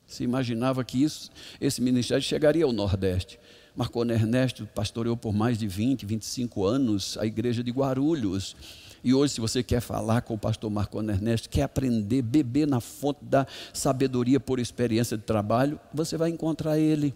se 0.06 0.22
imaginava 0.22 0.84
que 0.84 1.02
isso, 1.02 1.28
esse 1.60 1.82
ministério 1.82 2.22
chegaria 2.22 2.64
ao 2.64 2.72
Nordeste. 2.72 3.40
Marconi 3.74 4.12
Ernesto 4.12 4.64
pastoreou 4.72 5.16
por 5.16 5.34
mais 5.34 5.58
de 5.58 5.66
20, 5.66 6.06
25 6.06 6.64
anos 6.64 7.18
a 7.18 7.26
igreja 7.26 7.64
de 7.64 7.72
Guarulhos. 7.72 8.54
E 9.02 9.12
hoje, 9.12 9.34
se 9.34 9.40
você 9.40 9.60
quer 9.60 9.80
falar 9.80 10.20
com 10.20 10.34
o 10.34 10.38
pastor 10.38 10.70
Marconi 10.70 11.10
Ernesto, 11.10 11.48
quer 11.48 11.62
aprender, 11.62 12.22
beber 12.22 12.68
na 12.68 12.78
fonte 12.78 13.24
da 13.24 13.44
sabedoria 13.72 14.38
por 14.38 14.60
experiência 14.60 15.16
de 15.16 15.24
trabalho, 15.24 15.80
você 15.92 16.16
vai 16.16 16.30
encontrar 16.30 16.78
ele 16.78 17.12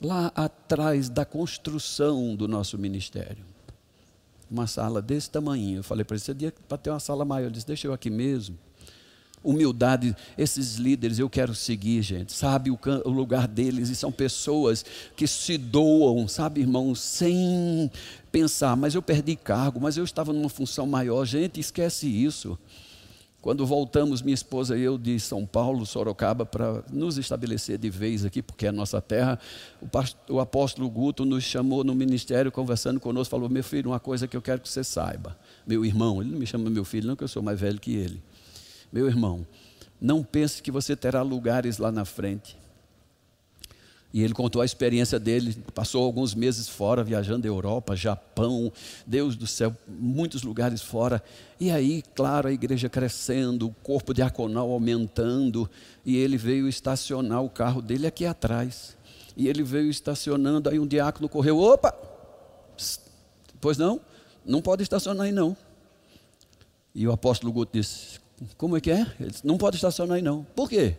lá 0.00 0.32
atrás 0.34 1.08
da 1.08 1.24
construção 1.24 2.34
do 2.34 2.48
nosso 2.48 2.78
ministério. 2.78 3.44
Uma 4.50 4.66
sala 4.66 5.00
desse 5.00 5.30
tamanho. 5.30 5.78
Eu 5.78 5.84
falei 5.84 6.04
para 6.04 6.16
ele, 6.16 6.24
você 6.24 6.34
dia 6.34 6.52
para 6.68 6.78
ter 6.78 6.90
uma 6.90 7.00
sala 7.00 7.24
maior. 7.24 7.46
Ele 7.46 7.54
disse, 7.54 7.66
deixa 7.66 7.86
eu 7.86 7.92
aqui 7.92 8.10
mesmo. 8.10 8.58
Humildade, 9.42 10.14
esses 10.36 10.74
líderes 10.74 11.18
eu 11.18 11.30
quero 11.30 11.54
seguir, 11.54 12.02
gente. 12.02 12.32
Sabe 12.32 12.70
o, 12.70 12.78
o 13.04 13.10
lugar 13.10 13.48
deles 13.48 13.88
e 13.88 13.96
são 13.96 14.12
pessoas 14.12 14.84
que 15.16 15.26
se 15.26 15.56
doam, 15.56 16.28
sabe, 16.28 16.60
irmãos, 16.60 17.00
sem 17.00 17.90
pensar, 18.30 18.76
mas 18.76 18.94
eu 18.94 19.00
perdi 19.00 19.36
cargo, 19.36 19.80
mas 19.80 19.96
eu 19.96 20.04
estava 20.04 20.32
numa 20.32 20.50
função 20.50 20.86
maior. 20.86 21.24
Gente, 21.24 21.58
esquece 21.58 22.06
isso. 22.06 22.58
Quando 23.40 23.64
voltamos, 23.64 24.20
minha 24.20 24.34
esposa 24.34 24.76
e 24.76 24.82
eu, 24.82 24.98
de 24.98 25.18
São 25.18 25.46
Paulo, 25.46 25.86
Sorocaba, 25.86 26.44
para 26.44 26.84
nos 26.92 27.16
estabelecer 27.16 27.78
de 27.78 27.88
vez 27.88 28.22
aqui, 28.22 28.42
porque 28.42 28.66
é 28.66 28.68
a 28.68 28.72
nossa 28.72 29.00
terra, 29.00 29.38
o, 29.80 29.88
pastor, 29.88 30.36
o 30.36 30.40
apóstolo 30.40 30.90
Guto 30.90 31.24
nos 31.24 31.42
chamou 31.42 31.82
no 31.82 31.94
ministério, 31.94 32.52
conversando 32.52 33.00
conosco, 33.00 33.30
falou: 33.30 33.48
Meu 33.48 33.64
filho, 33.64 33.90
uma 33.90 34.00
coisa 34.00 34.28
que 34.28 34.36
eu 34.36 34.42
quero 34.42 34.60
que 34.60 34.68
você 34.68 34.84
saiba. 34.84 35.38
Meu 35.66 35.86
irmão, 35.86 36.20
ele 36.20 36.30
não 36.30 36.38
me 36.38 36.46
chama 36.46 36.68
meu 36.68 36.84
filho, 36.84 37.08
não, 37.08 37.16
que 37.16 37.24
eu 37.24 37.28
sou 37.28 37.42
mais 37.42 37.58
velho 37.58 37.80
que 37.80 37.94
ele. 37.94 38.22
Meu 38.92 39.06
irmão, 39.06 39.46
não 39.98 40.22
pense 40.22 40.62
que 40.62 40.70
você 40.70 40.94
terá 40.94 41.22
lugares 41.22 41.78
lá 41.78 41.90
na 41.90 42.04
frente. 42.04 42.59
E 44.12 44.22
ele 44.22 44.34
contou 44.34 44.60
a 44.60 44.64
experiência 44.64 45.20
dele, 45.20 45.56
passou 45.72 46.04
alguns 46.04 46.34
meses 46.34 46.68
fora, 46.68 47.04
viajando 47.04 47.46
Europa, 47.46 47.94
Japão, 47.94 48.72
Deus 49.06 49.36
do 49.36 49.46
céu, 49.46 49.74
muitos 49.86 50.42
lugares 50.42 50.82
fora. 50.82 51.22
E 51.60 51.70
aí, 51.70 52.02
claro, 52.14 52.48
a 52.48 52.52
igreja 52.52 52.88
crescendo, 52.88 53.68
o 53.68 53.74
corpo 53.84 54.12
diaconal 54.12 54.70
aumentando, 54.72 55.70
e 56.04 56.16
ele 56.16 56.36
veio 56.36 56.68
estacionar 56.68 57.42
o 57.44 57.48
carro 57.48 57.80
dele 57.80 58.06
aqui 58.06 58.26
atrás. 58.26 58.96
E 59.36 59.46
ele 59.46 59.62
veio 59.62 59.88
estacionando, 59.88 60.68
aí 60.68 60.80
um 60.80 60.86
diácono 60.86 61.28
correu, 61.28 61.58
opa! 61.58 61.94
Pois 63.60 63.78
não? 63.78 64.00
Não 64.44 64.60
pode 64.60 64.82
estacionar 64.82 65.26
aí 65.26 65.32
não. 65.32 65.56
E 66.92 67.06
o 67.06 67.12
apóstolo 67.12 67.52
Guto 67.52 67.78
disse, 67.78 68.18
como 68.56 68.76
é 68.76 68.80
que 68.80 68.90
é? 68.90 69.06
Ele 69.20 69.30
disse, 69.30 69.46
não 69.46 69.56
pode 69.56 69.76
estacionar 69.76 70.16
aí 70.16 70.22
não. 70.22 70.44
Por 70.56 70.68
quê? 70.68 70.96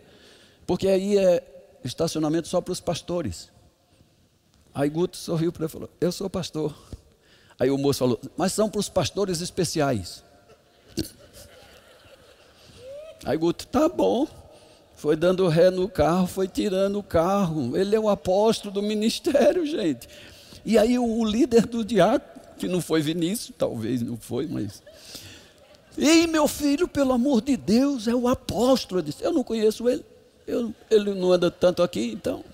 Porque 0.66 0.88
aí 0.88 1.18
é 1.18 1.51
estacionamento 1.84 2.48
só 2.48 2.60
para 2.60 2.72
os 2.72 2.80
pastores. 2.80 3.50
Aí 4.74 4.88
Guto 4.88 5.16
sorriu 5.16 5.52
para 5.52 5.62
ele 5.62 5.70
e 5.70 5.72
falou: 5.72 5.90
Eu 6.00 6.12
sou 6.12 6.30
pastor. 6.30 6.74
Aí 7.58 7.70
o 7.70 7.78
moço 7.78 8.00
falou: 8.00 8.20
Mas 8.36 8.52
são 8.52 8.68
para 8.68 8.80
os 8.80 8.88
pastores 8.88 9.40
especiais. 9.40 10.24
Aí 13.24 13.36
Guto, 13.36 13.66
tá 13.66 13.88
bom. 13.88 14.26
Foi 14.96 15.16
dando 15.16 15.48
ré 15.48 15.70
no 15.70 15.88
carro, 15.88 16.26
foi 16.26 16.46
tirando 16.46 16.98
o 16.98 17.02
carro. 17.02 17.76
Ele 17.76 17.94
é 17.94 18.00
o 18.00 18.08
apóstolo 18.08 18.72
do 18.72 18.82
ministério, 18.82 19.66
gente. 19.66 20.08
E 20.64 20.78
aí 20.78 20.98
o 20.98 21.24
líder 21.24 21.66
do 21.66 21.84
diácono 21.84 22.30
Se 22.56 22.68
não 22.68 22.80
foi 22.80 23.02
Vinícius, 23.02 23.54
talvez 23.58 24.00
não 24.00 24.16
foi, 24.16 24.46
mas. 24.46 24.82
Ei, 25.98 26.26
meu 26.26 26.48
filho, 26.48 26.88
pelo 26.88 27.12
amor 27.12 27.42
de 27.42 27.56
Deus, 27.56 28.08
é 28.08 28.14
o 28.14 28.28
apóstolo. 28.28 29.00
Eu 29.00 29.04
disse: 29.04 29.24
Eu 29.24 29.32
não 29.32 29.44
conheço 29.44 29.88
ele. 29.88 30.04
Eu, 30.46 30.74
ele 30.90 31.14
não 31.14 31.32
anda 31.32 31.50
tanto 31.50 31.82
aqui, 31.82 32.12
então. 32.12 32.44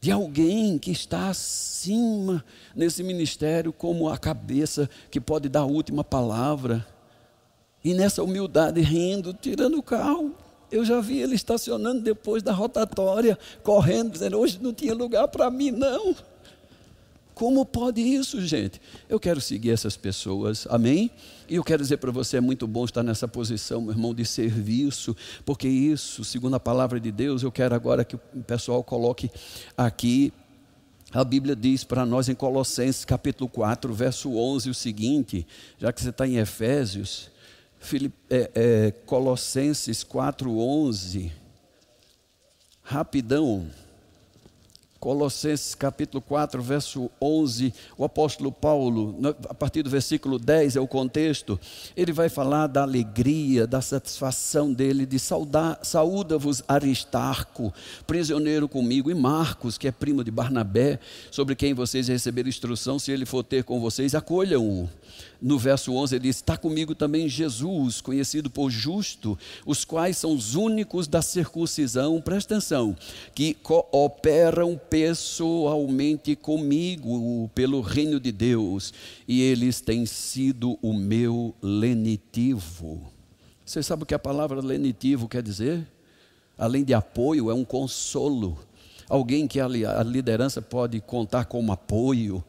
de 0.05 0.11
alguém 0.11 0.77
que 0.77 0.91
está 0.91 1.29
acima 1.29 2.45
nesse 2.75 3.01
ministério 3.01 3.73
como 3.73 4.07
a 4.07 4.17
cabeça 4.19 4.87
que 5.09 5.19
pode 5.19 5.49
dar 5.49 5.61
a 5.61 5.65
última 5.65 6.03
palavra. 6.03 6.85
E 7.83 7.91
nessa 7.93 8.21
humildade, 8.21 8.81
rindo, 8.81 9.33
tirando 9.33 9.79
o 9.79 9.83
carro. 9.83 10.35
Eu 10.71 10.85
já 10.85 11.01
vi 11.01 11.19
ele 11.19 11.33
estacionando 11.33 12.01
depois 12.01 12.43
da 12.43 12.51
rotatória, 12.51 13.35
correndo, 13.63 14.11
dizendo: 14.11 14.37
Hoje 14.37 14.59
não 14.61 14.73
tinha 14.73 14.93
lugar 14.93 15.27
para 15.27 15.49
mim, 15.49 15.71
não. 15.71 16.15
Como 17.35 17.65
pode 17.65 18.01
isso, 18.01 18.43
gente? 18.43 18.81
Eu 19.09 19.19
quero 19.19 19.41
seguir 19.41 19.71
essas 19.71 19.97
pessoas, 19.97 20.65
amém? 20.69 21.11
E 21.49 21.55
eu 21.55 21.63
quero 21.63 21.83
dizer 21.83 21.97
para 21.97 22.09
você: 22.09 22.37
é 22.37 22.41
muito 22.41 22.65
bom 22.65 22.85
estar 22.85 23.03
nessa 23.03 23.27
posição, 23.27 23.81
meu 23.81 23.91
irmão, 23.91 24.15
de 24.15 24.25
serviço, 24.25 25.15
porque 25.45 25.67
isso, 25.67 26.23
segundo 26.23 26.55
a 26.55 26.59
palavra 26.59 26.97
de 26.97 27.11
Deus, 27.11 27.43
eu 27.43 27.51
quero 27.51 27.75
agora 27.75 28.05
que 28.05 28.15
o 28.15 28.19
pessoal 28.47 28.81
coloque 28.83 29.29
aqui 29.77 30.31
a 31.11 31.23
Bíblia 31.23 31.55
diz 31.55 31.83
para 31.83 32.05
nós 32.05 32.27
em 32.27 32.35
Colossenses 32.35 33.05
capítulo 33.05 33.49
4, 33.49 33.93
verso 33.93 34.35
11, 34.35 34.69
o 34.69 34.73
seguinte, 34.73 35.47
já 35.77 35.93
que 35.93 36.01
você 36.01 36.09
está 36.09 36.27
em 36.27 36.37
Efésios, 36.37 37.31
é, 38.29 38.51
é, 38.53 38.91
Colossenses 39.05 40.03
4, 40.03 40.57
11, 40.57 41.31
rapidão, 42.81 43.69
Colossenses 44.99 45.75
capítulo 45.75 46.21
4, 46.21 46.61
verso 46.63 47.11
11, 47.21 47.73
o 47.97 48.03
apóstolo 48.03 48.51
Paulo, 48.51 49.15
a 49.47 49.53
partir 49.53 49.83
do 49.83 49.89
versículo 49.89 50.39
10 50.39 50.77
é 50.77 50.79
o 50.79 50.87
contexto, 50.87 51.59
ele 51.95 52.11
vai 52.11 52.29
falar 52.29 52.67
da 52.67 52.81
alegria, 52.81 53.67
da 53.67 53.81
satisfação 53.81 54.73
dele, 54.73 55.05
de 55.05 55.19
saudar, 55.19 55.79
saúda-vos 55.83 56.63
Aristarco, 56.67 57.73
prisioneiro 58.07 58.67
comigo, 58.67 59.11
e 59.11 59.13
Marcos, 59.13 59.77
que 59.77 59.87
é 59.87 59.91
primo 59.91 60.23
de 60.23 60.31
Barnabé, 60.31 60.99
sobre 61.29 61.55
quem 61.55 61.73
vocês 61.73 62.07
receberam 62.07 62.49
instrução, 62.49 62.97
se 62.97 63.11
ele 63.11 63.25
for 63.25 63.43
ter 63.43 63.63
com 63.63 63.79
vocês, 63.79 64.15
acolham-o. 64.15 64.89
No 65.41 65.59
verso 65.59 65.93
11 65.93 66.15
ele 66.15 66.23
diz: 66.23 66.37
Está 66.37 66.57
comigo 66.57 66.95
também 66.95 67.29
Jesus, 67.29 68.01
conhecido 68.01 68.49
por 68.49 68.69
justo, 68.71 69.37
os 69.65 69.85
quais 69.85 70.17
são 70.17 70.33
os 70.33 70.55
únicos 70.55 71.07
da 71.07 71.21
circuncisão, 71.21 72.21
presta 72.21 72.55
atenção, 72.55 72.95
que 73.33 73.53
cooperam 73.53 74.79
pessoalmente 74.89 76.35
comigo 76.35 77.49
pelo 77.53 77.81
reino 77.81 78.19
de 78.19 78.31
Deus, 78.31 78.93
e 79.27 79.41
eles 79.41 79.81
têm 79.81 80.05
sido 80.05 80.77
o 80.81 80.93
meu 80.93 81.53
lenitivo. 81.61 83.01
Você 83.65 83.81
sabe 83.81 84.03
o 84.03 84.05
que 84.05 84.13
a 84.13 84.19
palavra 84.19 84.61
lenitivo 84.61 85.27
quer 85.27 85.41
dizer? 85.41 85.87
Além 86.57 86.83
de 86.83 86.93
apoio, 86.93 87.49
é 87.49 87.53
um 87.53 87.65
consolo 87.65 88.57
alguém 89.09 89.47
que 89.47 89.59
a 89.59 89.67
liderança 90.03 90.61
pode 90.61 90.99
contar 90.99 91.45
como 91.45 91.71
apoio, 91.71 92.43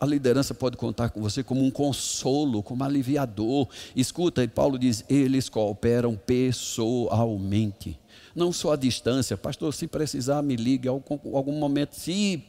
a 0.00 0.06
liderança 0.06 0.54
pode 0.54 0.76
contar 0.76 1.10
com 1.10 1.20
você 1.20 1.42
como 1.42 1.62
um 1.62 1.70
consolo, 1.70 2.62
como 2.62 2.84
aliviador. 2.84 3.68
Escuta, 3.94 4.42
e 4.42 4.48
Paulo 4.48 4.78
diz: 4.78 5.04
eles 5.08 5.48
cooperam 5.48 6.16
pessoalmente, 6.16 7.98
não 8.38 8.52
só 8.52 8.72
à 8.72 8.76
distância. 8.76 9.36
Pastor, 9.36 9.74
se 9.74 9.86
precisar, 9.86 10.40
me 10.42 10.56
ligue 10.56 10.88
algum, 10.88 11.18
algum 11.36 11.52
momento. 11.52 11.94
Se 11.94 12.42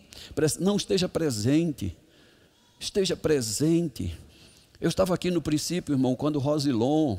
não 0.60 0.78
esteja 0.78 1.10
presente, 1.10 1.98
esteja 2.80 3.18
presente. 3.18 4.18
Eu 4.80 4.88
estava 4.88 5.14
aqui 5.14 5.30
no 5.30 5.42
princípio, 5.42 5.94
irmão, 5.94 6.16
quando 6.16 6.40
Rosilon, 6.40 7.18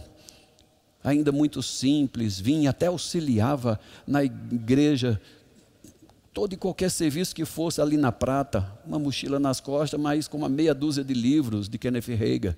ainda 1.05 1.33
muito 1.33 1.63
simples, 1.63 2.39
vinha 2.41 2.71
até 2.71 2.87
auxiliava 2.87 3.79
na 4.07 4.25
igreja 4.25 5.21
todo 6.33 6.53
e 6.53 6.57
qualquer 6.57 6.91
serviço 6.91 7.35
que 7.35 7.45
fosse 7.45 7.81
ali 7.81 7.97
na 7.97 8.13
prata, 8.13 8.73
uma 8.87 8.99
mochila 8.99 9.41
nas 9.41 9.61
costas, 9.61 10.01
mas 10.01 10.29
com 10.29 10.39
uma 10.39 10.49
meia 10.49 10.73
dúzia 10.73 11.03
de 11.03 11.13
livros 11.13 11.69
de 11.69 11.77
Kenneth 11.77 12.07
Reagan. 12.07 12.57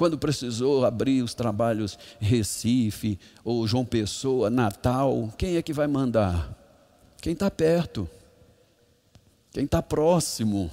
Quando 0.00 0.16
precisou 0.16 0.86
abrir 0.86 1.20
os 1.20 1.34
trabalhos 1.34 1.98
Recife, 2.18 3.18
ou 3.44 3.66
João 3.66 3.84
Pessoa, 3.84 4.48
Natal, 4.48 5.30
quem 5.36 5.56
é 5.56 5.62
que 5.62 5.74
vai 5.74 5.86
mandar? 5.86 6.56
Quem 7.20 7.34
está 7.34 7.50
perto, 7.50 8.08
quem 9.52 9.64
está 9.64 9.82
próximo, 9.82 10.70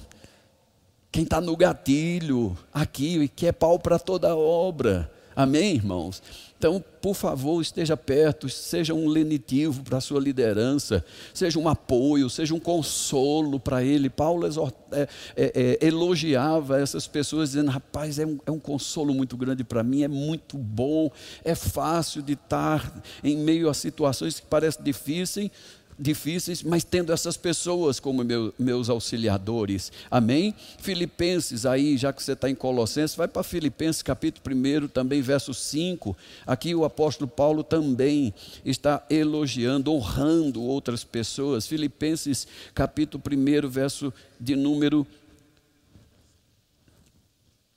quem 1.12 1.24
está 1.24 1.42
no 1.42 1.54
gatilho, 1.58 2.56
aqui, 2.72 3.18
e 3.18 3.28
que 3.28 3.46
é 3.46 3.52
pau 3.52 3.78
para 3.78 3.98
toda 3.98 4.34
obra. 4.34 5.12
Amém, 5.38 5.76
irmãos? 5.76 6.20
Então, 6.58 6.84
por 7.00 7.14
favor, 7.14 7.62
esteja 7.62 7.96
perto, 7.96 8.48
seja 8.48 8.92
um 8.92 9.06
lenitivo 9.06 9.84
para 9.84 9.98
a 9.98 10.00
sua 10.00 10.18
liderança, 10.18 11.04
seja 11.32 11.60
um 11.60 11.68
apoio, 11.68 12.28
seja 12.28 12.52
um 12.52 12.58
consolo 12.58 13.60
para 13.60 13.84
ele. 13.84 14.10
Paulo 14.10 14.44
é, 14.44 15.08
é, 15.36 15.78
é, 15.80 15.86
elogiava 15.86 16.80
essas 16.80 17.06
pessoas, 17.06 17.50
dizendo: 17.50 17.70
rapaz, 17.70 18.18
é 18.18 18.26
um, 18.26 18.40
é 18.44 18.50
um 18.50 18.58
consolo 18.58 19.14
muito 19.14 19.36
grande 19.36 19.62
para 19.62 19.84
mim, 19.84 20.02
é 20.02 20.08
muito 20.08 20.58
bom, 20.58 21.08
é 21.44 21.54
fácil 21.54 22.20
de 22.20 22.32
estar 22.32 23.00
em 23.22 23.36
meio 23.36 23.68
a 23.68 23.74
situações 23.74 24.40
que 24.40 24.46
parecem 24.48 24.82
difíceis, 24.82 25.52
difíceis, 25.98 26.62
mas 26.62 26.84
tendo 26.84 27.12
essas 27.12 27.36
pessoas 27.36 27.98
como 27.98 28.22
meu, 28.22 28.54
meus 28.58 28.88
auxiliadores. 28.88 29.90
Amém? 30.10 30.54
Filipenses, 30.78 31.66
aí, 31.66 31.96
já 31.96 32.12
que 32.12 32.22
você 32.22 32.32
está 32.32 32.48
em 32.48 32.54
Colossenses, 32.54 33.16
vai 33.16 33.26
para 33.26 33.42
Filipenses 33.42 34.02
capítulo 34.02 34.56
1, 34.56 34.88
também 34.88 35.20
verso 35.20 35.52
5. 35.52 36.16
Aqui 36.46 36.74
o 36.74 36.84
apóstolo 36.84 37.28
Paulo 37.28 37.64
também 37.64 38.32
está 38.64 39.04
elogiando, 39.10 39.92
honrando 39.92 40.62
outras 40.62 41.02
pessoas. 41.02 41.66
Filipenses 41.66 42.46
capítulo 42.74 43.22
1, 43.26 43.68
verso 43.68 44.14
de 44.38 44.54
número 44.54 45.06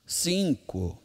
5. 0.06 1.01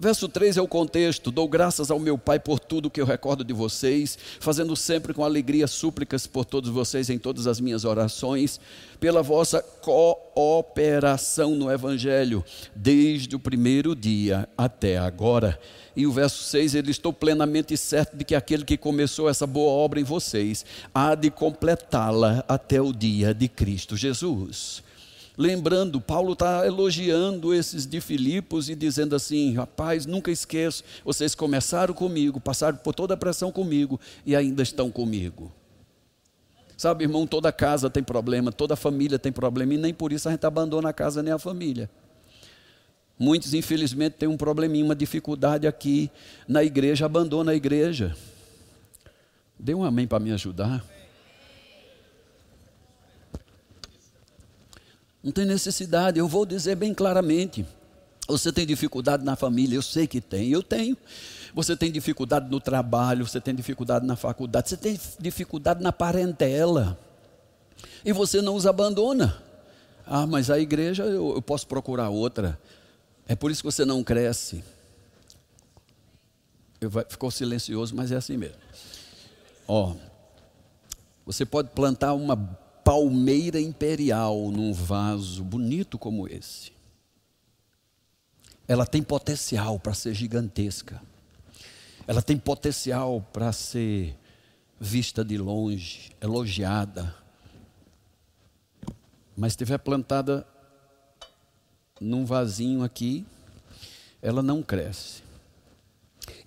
Verso 0.00 0.30
3 0.30 0.56
é 0.56 0.62
o 0.62 0.66
contexto: 0.66 1.30
Dou 1.30 1.46
graças 1.46 1.90
ao 1.90 1.98
meu 1.98 2.16
Pai 2.16 2.40
por 2.40 2.58
tudo 2.58 2.88
que 2.88 3.02
eu 3.02 3.04
recordo 3.04 3.44
de 3.44 3.52
vocês, 3.52 4.16
fazendo 4.40 4.74
sempre 4.74 5.12
com 5.12 5.22
alegria 5.22 5.66
súplicas 5.66 6.26
por 6.26 6.46
todos 6.46 6.70
vocês 6.70 7.10
em 7.10 7.18
todas 7.18 7.46
as 7.46 7.60
minhas 7.60 7.84
orações, 7.84 8.58
pela 8.98 9.22
vossa 9.22 9.62
cooperação 9.82 11.54
no 11.54 11.70
Evangelho, 11.70 12.42
desde 12.74 13.36
o 13.36 13.38
primeiro 13.38 13.94
dia 13.94 14.48
até 14.56 14.96
agora. 14.96 15.60
E 15.94 16.06
o 16.06 16.12
verso 16.12 16.44
6, 16.44 16.76
ele 16.76 16.92
estou 16.92 17.12
plenamente 17.12 17.76
certo 17.76 18.16
de 18.16 18.24
que 18.24 18.34
aquele 18.34 18.64
que 18.64 18.78
começou 18.78 19.28
essa 19.28 19.46
boa 19.46 19.70
obra 19.70 20.00
em 20.00 20.04
vocês 20.04 20.64
há 20.94 21.14
de 21.14 21.30
completá-la 21.30 22.42
até 22.48 22.80
o 22.80 22.90
dia 22.90 23.34
de 23.34 23.48
Cristo 23.48 23.98
Jesus 23.98 24.82
lembrando, 25.40 26.02
Paulo 26.02 26.34
está 26.34 26.66
elogiando 26.66 27.54
esses 27.54 27.86
de 27.86 27.98
Filipos 27.98 28.68
e 28.68 28.74
dizendo 28.74 29.16
assim: 29.16 29.54
rapaz, 29.54 30.04
nunca 30.04 30.30
esqueço, 30.30 30.84
vocês 31.02 31.34
começaram 31.34 31.94
comigo, 31.94 32.38
passaram 32.38 32.76
por 32.76 32.94
toda 32.94 33.14
a 33.14 33.16
pressão 33.16 33.50
comigo 33.50 33.98
e 34.26 34.36
ainda 34.36 34.62
estão 34.62 34.90
comigo. 34.90 35.50
Sabe, 36.76 37.04
irmão, 37.04 37.26
toda 37.26 37.50
casa 37.50 37.88
tem 37.88 38.02
problema, 38.02 38.52
toda 38.52 38.76
família 38.76 39.18
tem 39.18 39.32
problema, 39.32 39.74
e 39.74 39.78
nem 39.78 39.94
por 39.94 40.12
isso 40.12 40.28
a 40.28 40.32
gente 40.32 40.44
abandona 40.44 40.90
a 40.90 40.92
casa 40.92 41.22
nem 41.22 41.32
a 41.32 41.38
família. 41.38 41.90
Muitos, 43.18 43.52
infelizmente, 43.52 44.14
têm 44.14 44.28
um 44.28 44.36
probleminha, 44.36 44.84
uma 44.84 44.94
dificuldade 44.94 45.66
aqui 45.66 46.10
na 46.48 46.64
igreja, 46.64 47.06
abandona 47.06 47.52
a 47.52 47.54
igreja. 47.54 48.14
Dê 49.58 49.74
um 49.74 49.84
amém 49.84 50.06
para 50.06 50.18
me 50.18 50.32
ajudar. 50.32 50.82
Não 55.22 55.32
tem 55.32 55.44
necessidade, 55.44 56.18
eu 56.18 56.26
vou 56.26 56.46
dizer 56.46 56.76
bem 56.76 56.94
claramente. 56.94 57.66
Você 58.26 58.52
tem 58.52 58.64
dificuldade 58.64 59.24
na 59.24 59.36
família, 59.36 59.76
eu 59.76 59.82
sei 59.82 60.06
que 60.06 60.20
tem, 60.20 60.50
eu 60.50 60.62
tenho. 60.62 60.96
Você 61.52 61.76
tem 61.76 61.90
dificuldade 61.90 62.48
no 62.48 62.60
trabalho, 62.60 63.26
você 63.26 63.40
tem 63.40 63.54
dificuldade 63.54 64.06
na 64.06 64.16
faculdade, 64.16 64.68
você 64.68 64.76
tem 64.76 64.98
dificuldade 65.18 65.82
na 65.82 65.92
parentela. 65.92 66.98
E 68.04 68.12
você 68.12 68.40
não 68.40 68.54
os 68.54 68.66
abandona. 68.66 69.42
Ah, 70.06 70.26
mas 70.26 70.50
a 70.50 70.58
igreja 70.58 71.04
eu, 71.04 71.34
eu 71.34 71.42
posso 71.42 71.66
procurar 71.66 72.08
outra. 72.08 72.58
É 73.26 73.34
por 73.34 73.50
isso 73.50 73.62
que 73.62 73.70
você 73.70 73.84
não 73.84 74.02
cresce. 74.02 74.64
Eu, 76.80 76.90
ficou 77.08 77.30
silencioso, 77.30 77.94
mas 77.94 78.10
é 78.10 78.16
assim 78.16 78.36
mesmo. 78.36 78.56
Ó, 79.68 79.94
você 81.26 81.44
pode 81.44 81.68
plantar 81.70 82.14
uma 82.14 82.36
palmeira 82.90 83.60
imperial 83.60 84.50
num 84.50 84.72
vaso 84.72 85.44
bonito 85.44 85.96
como 85.96 86.26
esse. 86.26 86.72
Ela 88.66 88.84
tem 88.84 89.00
potencial 89.00 89.78
para 89.78 89.94
ser 89.94 90.12
gigantesca. 90.12 91.00
Ela 92.04 92.20
tem 92.20 92.36
potencial 92.36 93.24
para 93.32 93.52
ser 93.52 94.18
vista 94.80 95.24
de 95.24 95.38
longe, 95.38 96.10
elogiada. 96.20 97.14
Mas 99.36 99.52
estiver 99.52 99.78
plantada 99.78 100.44
num 102.00 102.24
vasinho 102.24 102.82
aqui, 102.82 103.24
ela 104.20 104.42
não 104.42 104.64
cresce. 104.64 105.22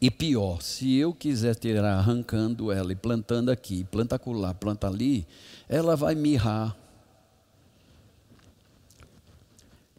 E 0.03 0.11
pior, 0.11 0.61
se 0.61 0.97
eu 0.97 1.13
quiser 1.13 1.55
tirar 1.55 1.97
arrancando 1.97 2.73
ela 2.73 2.91
e 2.91 2.95
plantando 2.95 3.49
aqui, 3.49 3.85
planta 3.85 4.17
acolá, 4.17 4.53
planta 4.53 4.85
ali, 4.85 5.25
ela 5.69 5.95
vai 5.95 6.13
mirrar. 6.13 6.75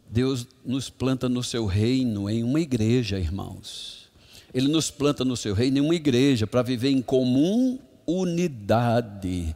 Deus 0.07 0.45
nos 0.63 0.91
planta 0.91 1.27
no 1.27 1.41
seu 1.41 1.65
reino 1.65 2.29
em 2.29 2.43
uma 2.43 2.59
igreja, 2.59 3.17
irmãos. 3.17 4.11
Ele 4.53 4.67
nos 4.67 4.91
planta 4.91 5.25
no 5.25 5.35
seu 5.35 5.55
reino 5.55 5.79
em 5.79 5.81
uma 5.81 5.95
igreja 5.95 6.45
para 6.45 6.61
viver 6.61 6.91
em 6.91 7.01
comum 7.01 7.79
unidade. 8.05 9.55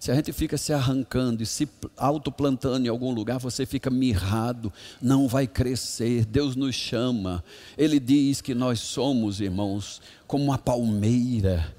Se 0.00 0.10
a 0.10 0.14
gente 0.14 0.32
fica 0.32 0.56
se 0.56 0.72
arrancando 0.72 1.42
e 1.42 1.46
se 1.46 1.68
autoplantando 1.94 2.86
em 2.86 2.88
algum 2.88 3.12
lugar, 3.12 3.38
você 3.38 3.66
fica 3.66 3.90
mirrado, 3.90 4.72
não 5.00 5.28
vai 5.28 5.46
crescer. 5.46 6.24
Deus 6.24 6.56
nos 6.56 6.74
chama. 6.74 7.44
Ele 7.76 8.00
diz 8.00 8.40
que 8.40 8.54
nós 8.54 8.80
somos, 8.80 9.42
irmãos, 9.42 10.00
como 10.26 10.42
uma 10.42 10.56
palmeira 10.56 11.70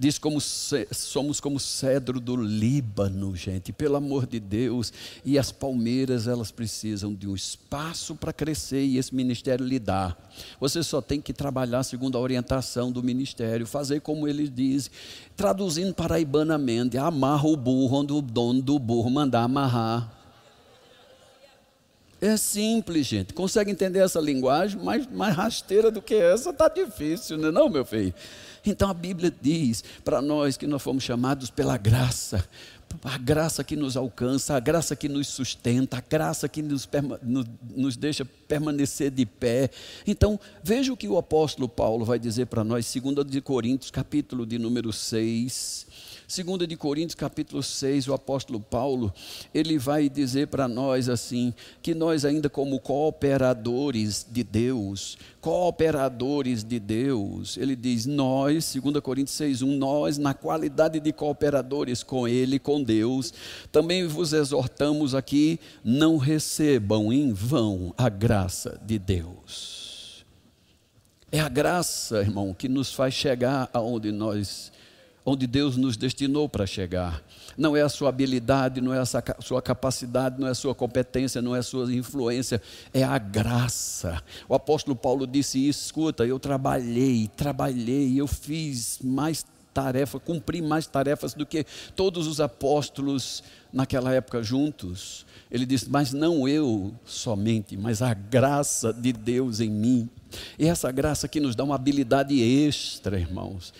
diz 0.00 0.18
como 0.18 0.40
somos 0.40 1.40
como 1.40 1.60
cedro 1.60 2.18
do 2.18 2.34
Líbano, 2.34 3.36
gente, 3.36 3.70
pelo 3.70 3.96
amor 3.96 4.26
de 4.26 4.40
Deus. 4.40 4.90
E 5.26 5.38
as 5.38 5.52
palmeiras, 5.52 6.26
elas 6.26 6.50
precisam 6.50 7.14
de 7.14 7.28
um 7.28 7.34
espaço 7.34 8.14
para 8.14 8.32
crescer 8.32 8.82
e 8.82 8.96
esse 8.96 9.14
ministério 9.14 9.64
lhe 9.64 9.78
dá. 9.78 10.16
Você 10.58 10.82
só 10.82 11.02
tem 11.02 11.20
que 11.20 11.34
trabalhar 11.34 11.82
segundo 11.82 12.16
a 12.16 12.20
orientação 12.20 12.90
do 12.90 13.02
ministério, 13.02 13.66
fazer 13.66 14.00
como 14.00 14.26
ele 14.26 14.48
diz, 14.48 14.90
traduzindo 15.36 15.92
paraibanamente, 15.92 16.96
amarra 16.96 17.46
o 17.46 17.54
burro 17.54 17.98
onde 17.98 18.14
o 18.14 18.22
dono 18.22 18.62
do 18.62 18.78
burro 18.78 19.10
mandar 19.10 19.42
amarrar. 19.42 20.19
É 22.20 22.36
simples, 22.36 23.06
gente. 23.06 23.32
Consegue 23.32 23.70
entender 23.70 24.00
essa 24.00 24.20
linguagem? 24.20 24.80
Mais, 24.82 25.06
mais 25.06 25.34
rasteira 25.34 25.90
do 25.90 26.02
que 26.02 26.14
essa, 26.14 26.50
está 26.50 26.68
difícil, 26.68 27.38
não 27.38 27.48
é 27.48 27.52
não, 27.52 27.68
meu 27.68 27.84
filho? 27.84 28.12
Então 28.64 28.90
a 28.90 28.94
Bíblia 28.94 29.34
diz 29.40 29.82
para 30.04 30.20
nós 30.20 30.58
que 30.58 30.66
nós 30.66 30.82
fomos 30.82 31.02
chamados 31.02 31.48
pela 31.48 31.78
graça, 31.78 32.46
a 33.02 33.16
graça 33.16 33.64
que 33.64 33.74
nos 33.74 33.96
alcança, 33.96 34.54
a 34.54 34.60
graça 34.60 34.94
que 34.94 35.08
nos 35.08 35.28
sustenta, 35.28 35.96
a 35.96 36.02
graça 36.06 36.46
que 36.46 36.60
nos, 36.60 36.86
nos 37.74 37.96
deixa 37.96 38.24
permanecer 38.24 39.10
de 39.10 39.24
pé. 39.24 39.70
Então, 40.06 40.38
veja 40.62 40.92
o 40.92 40.96
que 40.96 41.08
o 41.08 41.16
apóstolo 41.16 41.68
Paulo 41.68 42.04
vai 42.04 42.18
dizer 42.18 42.46
para 42.46 42.62
nós, 42.62 42.92
2 42.92 43.26
de 43.26 43.40
Coríntios, 43.40 43.90
capítulo 43.90 44.44
de 44.44 44.58
número 44.58 44.92
6, 44.92 45.86
Segunda 46.30 46.64
de 46.64 46.76
Coríntios, 46.76 47.16
capítulo 47.16 47.60
6, 47.60 48.06
o 48.06 48.14
apóstolo 48.14 48.60
Paulo, 48.60 49.12
ele 49.52 49.76
vai 49.76 50.08
dizer 50.08 50.46
para 50.46 50.68
nós 50.68 51.08
assim, 51.08 51.52
que 51.82 51.92
nós 51.92 52.24
ainda 52.24 52.48
como 52.48 52.78
cooperadores 52.78 54.24
de 54.30 54.44
Deus, 54.44 55.18
cooperadores 55.40 56.62
de 56.62 56.78
Deus, 56.78 57.56
ele 57.56 57.74
diz, 57.74 58.06
nós, 58.06 58.72
2 58.72 59.00
Coríntios 59.00 59.36
6, 59.38 59.62
1, 59.62 59.76
nós, 59.76 60.18
na 60.18 60.32
qualidade 60.32 61.00
de 61.00 61.12
cooperadores 61.12 62.04
com 62.04 62.28
ele, 62.28 62.60
com 62.60 62.80
Deus, 62.80 63.34
também 63.72 64.06
vos 64.06 64.32
exortamos 64.32 65.16
aqui, 65.16 65.58
não 65.82 66.16
recebam 66.16 67.12
em 67.12 67.32
vão 67.32 67.92
a 67.98 68.08
graça 68.08 68.80
de 68.86 69.00
Deus. 69.00 70.24
É 71.32 71.40
a 71.40 71.48
graça, 71.48 72.20
irmão, 72.20 72.54
que 72.54 72.68
nos 72.68 72.92
faz 72.92 73.14
chegar 73.14 73.68
aonde 73.72 74.12
nós 74.12 74.70
onde 75.24 75.46
Deus 75.46 75.76
nos 75.76 75.96
destinou 75.96 76.48
para 76.48 76.66
chegar. 76.66 77.22
Não 77.56 77.76
é 77.76 77.82
a 77.82 77.88
sua 77.88 78.08
habilidade, 78.08 78.80
não 78.80 78.94
é 78.94 78.98
a 78.98 79.04
sua 79.40 79.60
capacidade, 79.60 80.40
não 80.40 80.48
é 80.48 80.50
a 80.50 80.54
sua 80.54 80.74
competência, 80.74 81.42
não 81.42 81.54
é 81.54 81.58
a 81.58 81.62
sua 81.62 81.92
influência, 81.92 82.60
é 82.92 83.02
a 83.02 83.18
graça. 83.18 84.22
O 84.48 84.54
apóstolo 84.54 84.96
Paulo 84.96 85.26
disse 85.26 85.68
escuta, 85.68 86.24
eu 86.24 86.38
trabalhei, 86.38 87.28
trabalhei, 87.36 88.18
eu 88.20 88.26
fiz 88.26 88.98
mais 89.02 89.44
tarefas, 89.72 90.20
cumpri 90.24 90.60
mais 90.60 90.86
tarefas 90.86 91.34
do 91.34 91.46
que 91.46 91.64
todos 91.94 92.26
os 92.26 92.40
apóstolos 92.40 93.42
naquela 93.72 94.12
época 94.12 94.42
juntos. 94.42 95.26
Ele 95.50 95.66
disse: 95.66 95.88
Mas 95.88 96.12
não 96.12 96.48
eu 96.48 96.94
somente, 97.04 97.76
mas 97.76 98.02
a 98.02 98.14
graça 98.14 98.92
de 98.92 99.12
Deus 99.12 99.60
em 99.60 99.70
mim. 99.70 100.08
E 100.58 100.66
essa 100.66 100.90
graça 100.92 101.26
que 101.26 101.40
nos 101.40 101.56
dá 101.56 101.64
uma 101.64 101.74
habilidade 101.74 102.40
extra, 102.40 103.18
irmãos. 103.18 103.72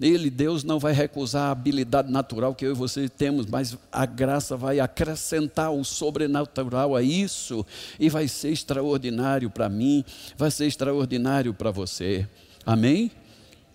Ele, 0.00 0.30
Deus, 0.30 0.62
não 0.62 0.78
vai 0.78 0.92
recusar 0.92 1.48
a 1.48 1.50
habilidade 1.50 2.10
natural 2.10 2.54
que 2.54 2.64
eu 2.64 2.70
e 2.70 2.74
você 2.74 3.08
temos, 3.08 3.46
mas 3.46 3.76
a 3.90 4.06
graça 4.06 4.56
vai 4.56 4.78
acrescentar 4.78 5.72
o 5.72 5.84
sobrenatural 5.84 6.94
a 6.94 7.02
isso 7.02 7.66
e 7.98 8.08
vai 8.08 8.28
ser 8.28 8.50
extraordinário 8.50 9.50
para 9.50 9.68
mim, 9.68 10.04
vai 10.36 10.52
ser 10.52 10.66
extraordinário 10.66 11.52
para 11.52 11.72
você. 11.72 12.28
Amém? 12.64 13.10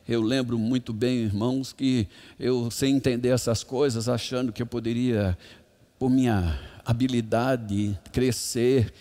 Eu 0.07 0.21
lembro 0.21 0.57
muito 0.57 0.93
bem, 0.93 1.19
irmãos, 1.19 1.73
que 1.73 2.07
eu, 2.39 2.71
sem 2.71 2.95
entender 2.95 3.29
essas 3.29 3.63
coisas, 3.63 4.07
achando 4.07 4.51
que 4.53 4.62
eu 4.62 4.65
poderia, 4.65 5.38
por 5.99 6.09
minha 6.09 6.57
habilidade, 6.86 7.97
crescer. 8.13 8.93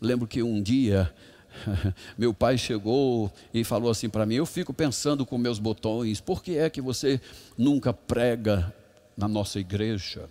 Lembro 0.00 0.26
que 0.26 0.42
um 0.42 0.62
dia 0.62 1.12
meu 2.16 2.32
pai 2.32 2.58
chegou 2.58 3.32
e 3.52 3.64
falou 3.64 3.90
assim 3.90 4.08
para 4.08 4.26
mim: 4.26 4.34
Eu 4.34 4.46
fico 4.46 4.72
pensando 4.72 5.24
com 5.24 5.38
meus 5.38 5.58
botões, 5.58 6.20
por 6.20 6.42
que 6.42 6.56
é 6.56 6.68
que 6.70 6.80
você 6.80 7.20
nunca 7.56 7.92
prega 7.92 8.72
na 9.16 9.28
nossa 9.28 9.58
igreja? 9.58 10.28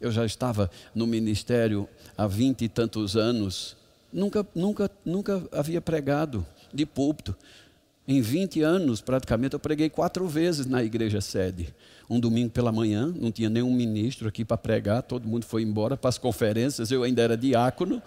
Eu 0.00 0.10
já 0.10 0.24
estava 0.26 0.70
no 0.94 1.06
ministério 1.06 1.88
há 2.16 2.26
vinte 2.26 2.62
e 2.64 2.68
tantos 2.68 3.16
anos, 3.16 3.76
nunca, 4.12 4.46
nunca, 4.54 4.90
nunca 5.04 5.42
havia 5.52 5.80
pregado 5.80 6.44
de 6.72 6.84
púlpito. 6.84 7.34
Em 8.06 8.20
20 8.20 8.60
anos, 8.60 9.00
praticamente, 9.00 9.54
eu 9.54 9.58
preguei 9.58 9.88
quatro 9.88 10.28
vezes 10.28 10.66
na 10.66 10.84
igreja 10.84 11.22
sede. 11.22 11.74
Um 12.08 12.20
domingo 12.20 12.50
pela 12.50 12.70
manhã, 12.70 13.14
não 13.18 13.32
tinha 13.32 13.48
nenhum 13.48 13.72
ministro 13.72 14.28
aqui 14.28 14.44
para 14.44 14.58
pregar, 14.58 15.02
todo 15.02 15.26
mundo 15.26 15.46
foi 15.46 15.62
embora 15.62 15.96
para 15.96 16.10
as 16.10 16.18
conferências, 16.18 16.90
eu 16.90 17.02
ainda 17.02 17.22
era 17.22 17.34
diácono. 17.34 18.02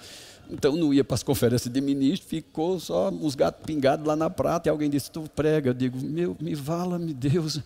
Então 0.49 0.75
não 0.75 0.93
ia 0.93 1.03
para 1.03 1.15
as 1.15 1.23
conferências 1.23 1.71
de 1.71 1.81
ministro, 1.81 2.27
ficou 2.27 2.79
só 2.79 3.09
uns 3.09 3.35
gatos 3.35 3.65
pingados 3.65 4.05
lá 4.05 4.15
na 4.15 4.29
prata. 4.29 4.67
E 4.67 4.71
alguém 4.71 4.89
disse: 4.89 5.11
Tu 5.11 5.21
prega. 5.35 5.69
Eu 5.69 5.73
digo: 5.73 5.97
Meu, 5.99 6.35
me 6.39 6.55
vala-me 6.55 7.13
Deus. 7.13 7.61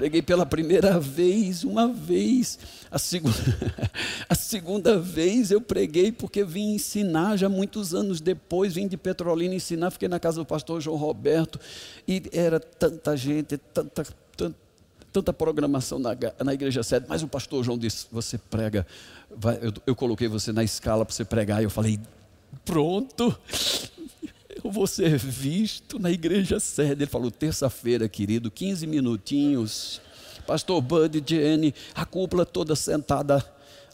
Preguei 0.00 0.22
pela 0.22 0.46
primeira 0.46 0.98
vez, 0.98 1.62
uma 1.62 1.86
vez. 1.88 2.58
A 2.90 2.98
segunda, 2.98 3.36
a 4.28 4.34
segunda 4.34 4.98
vez 4.98 5.50
eu 5.50 5.60
preguei 5.60 6.10
porque 6.10 6.42
vim 6.42 6.74
ensinar, 6.74 7.36
já 7.36 7.50
muitos 7.50 7.94
anos 7.94 8.18
depois, 8.18 8.74
vim 8.74 8.88
de 8.88 8.96
Petrolina 8.96 9.54
ensinar. 9.54 9.90
Fiquei 9.90 10.08
na 10.08 10.18
casa 10.18 10.38
do 10.38 10.46
pastor 10.46 10.80
João 10.80 10.96
Roberto. 10.96 11.60
E 12.08 12.22
era 12.32 12.58
tanta 12.58 13.14
gente, 13.14 13.58
tanta, 13.58 14.06
tanta, 14.34 14.56
tanta 15.12 15.32
programação 15.32 15.98
na, 15.98 16.10
na 16.44 16.54
igreja 16.54 16.82
sede. 16.82 17.06
Mas 17.08 17.22
o 17.22 17.28
pastor 17.28 17.64
João 17.64 17.78
disse: 17.78 18.06
Você 18.10 18.38
prega 18.38 18.86
vai, 19.36 19.58
eu, 19.62 19.72
eu 19.86 19.94
coloquei 19.94 20.28
você 20.28 20.52
na 20.52 20.64
escala 20.64 21.04
para 21.04 21.14
você 21.14 21.24
pregar. 21.24 21.60
E 21.60 21.64
eu 21.64 21.70
falei, 21.70 21.98
pronto, 22.64 23.36
eu 24.62 24.70
vou 24.70 24.86
ser 24.86 25.16
visto 25.18 25.98
na 25.98 26.10
igreja 26.10 26.58
sede. 26.58 27.02
Ele 27.02 27.06
falou, 27.06 27.30
terça-feira, 27.30 28.08
querido, 28.08 28.50
15 28.50 28.86
minutinhos. 28.86 30.00
Pastor 30.46 30.80
Bud, 30.80 31.22
Jenny, 31.24 31.74
a 31.94 32.04
cúpula 32.04 32.44
toda 32.44 32.74
sentada 32.74 33.44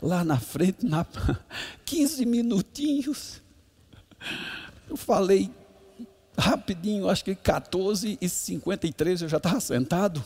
lá 0.01 0.25
na 0.25 0.39
frente, 0.39 0.87
na, 0.87 1.05
15 1.85 2.25
minutinhos. 2.25 3.43
Eu 4.89 4.97
falei 4.97 5.51
rapidinho, 6.39 7.09
acho 7.09 7.25
que 7.25 7.35
14 7.35 8.19
e 8.21 8.29
53 8.29 9.23
eu 9.23 9.29
já 9.29 9.39
estava 9.39 9.61
sentado. 9.61 10.23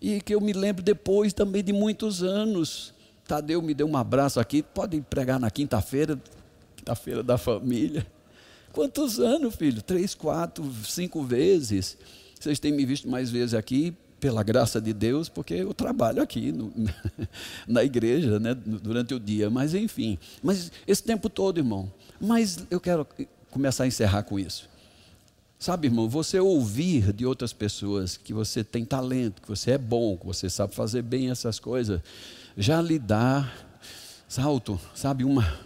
E 0.00 0.20
que 0.20 0.34
eu 0.34 0.40
me 0.40 0.52
lembro 0.52 0.82
depois 0.82 1.32
também 1.32 1.62
de 1.62 1.72
muitos 1.72 2.22
anos. 2.22 2.94
Tadeu 3.26 3.60
me 3.60 3.74
deu 3.74 3.86
um 3.86 3.96
abraço 3.96 4.40
aqui, 4.40 4.62
pode 4.62 5.00
pregar 5.02 5.38
na 5.38 5.50
quinta-feira, 5.50 6.18
quinta-feira 6.76 7.22
da 7.22 7.36
família. 7.36 8.06
Quantos 8.72 9.18
anos, 9.18 9.54
filho? 9.54 9.82
Três, 9.82 10.14
quatro, 10.14 10.64
cinco 10.84 11.22
vezes. 11.22 11.98
Vocês 12.38 12.58
têm 12.58 12.72
me 12.72 12.86
visto 12.86 13.08
mais 13.08 13.30
vezes 13.30 13.54
aqui, 13.54 13.94
pela 14.20 14.42
graça 14.42 14.80
de 14.80 14.92
Deus, 14.92 15.28
porque 15.28 15.54
eu 15.54 15.72
trabalho 15.72 16.22
aqui 16.22 16.52
no, 16.52 16.72
na 17.66 17.84
igreja, 17.84 18.38
né, 18.38 18.54
durante 18.54 19.14
o 19.14 19.20
dia. 19.20 19.50
Mas 19.50 19.74
enfim, 19.74 20.18
mas 20.42 20.70
esse 20.86 21.02
tempo 21.02 21.28
todo, 21.28 21.58
irmão. 21.58 21.92
Mas 22.20 22.64
eu 22.70 22.80
quero 22.80 23.06
começar 23.50 23.84
a 23.84 23.86
encerrar 23.86 24.22
com 24.22 24.38
isso. 24.38 24.68
Sabe, 25.58 25.88
irmão, 25.88 26.08
você 26.08 26.38
ouvir 26.38 27.12
de 27.12 27.26
outras 27.26 27.52
pessoas 27.52 28.16
que 28.16 28.32
você 28.32 28.62
tem 28.62 28.84
talento, 28.84 29.42
que 29.42 29.48
você 29.48 29.72
é 29.72 29.78
bom, 29.78 30.16
que 30.16 30.24
você 30.24 30.48
sabe 30.48 30.72
fazer 30.72 31.02
bem 31.02 31.30
essas 31.30 31.58
coisas, 31.58 32.00
já 32.56 32.80
lhe 32.80 32.96
dá, 32.96 33.52
salto, 34.28 34.78
sabe, 34.94 35.24
uma, 35.24 35.58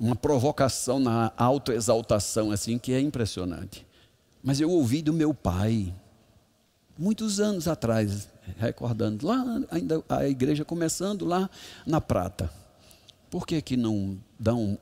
uma 0.00 0.16
provocação 0.16 0.98
na 0.98 1.30
autoexaltação, 1.36 2.50
assim, 2.50 2.78
que 2.78 2.94
é 2.94 3.00
impressionante. 3.00 3.86
Mas 4.42 4.60
eu 4.60 4.70
ouvi 4.70 5.02
do 5.02 5.12
meu 5.12 5.34
pai, 5.34 5.94
muitos 6.98 7.38
anos 7.38 7.68
atrás, 7.68 8.28
recordando, 8.56 9.26
lá 9.26 9.44
ainda 9.70 10.02
a 10.08 10.26
igreja 10.26 10.64
começando 10.64 11.26
lá 11.26 11.50
na 11.86 12.00
prata. 12.00 12.61
Por 13.32 13.46
que, 13.46 13.62
que 13.62 13.78
não 13.78 14.18
dão 14.38 14.78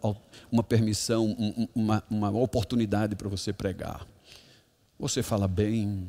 uma 0.50 0.64
permissão, 0.64 1.36
uma, 1.72 2.02
uma 2.10 2.30
oportunidade 2.30 3.14
para 3.14 3.28
você 3.28 3.52
pregar? 3.52 4.04
Você 4.98 5.22
fala 5.22 5.46
bem. 5.46 6.08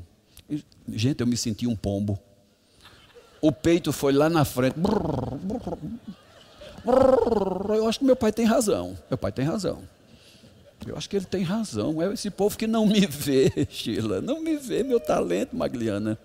Gente, 0.90 1.22
eu 1.22 1.28
me 1.28 1.38
senti 1.38 1.68
um 1.68 1.76
pombo. 1.76 2.20
O 3.40 3.52
peito 3.52 3.94
foi 3.94 4.12
lá 4.12 4.28
na 4.28 4.44
frente. 4.44 4.76
Eu 7.76 7.88
acho 7.88 8.00
que 8.00 8.06
meu 8.06 8.16
pai 8.16 8.32
tem 8.32 8.46
razão. 8.48 8.98
Meu 9.08 9.20
pai 9.20 9.32
tem 9.32 9.46
razão. 9.46 9.84
Eu 10.88 10.98
acho 10.98 11.08
que 11.08 11.18
ele 11.18 11.26
tem 11.26 11.44
razão. 11.44 12.02
É 12.02 12.12
esse 12.12 12.32
povo 12.32 12.58
que 12.58 12.66
não 12.66 12.88
me 12.88 13.06
vê, 13.06 13.52
Sheila. 13.70 14.20
Não 14.20 14.42
me 14.42 14.58
vê 14.58 14.82
meu 14.82 15.00
talento, 15.00 15.56
Magliana. 15.56 16.18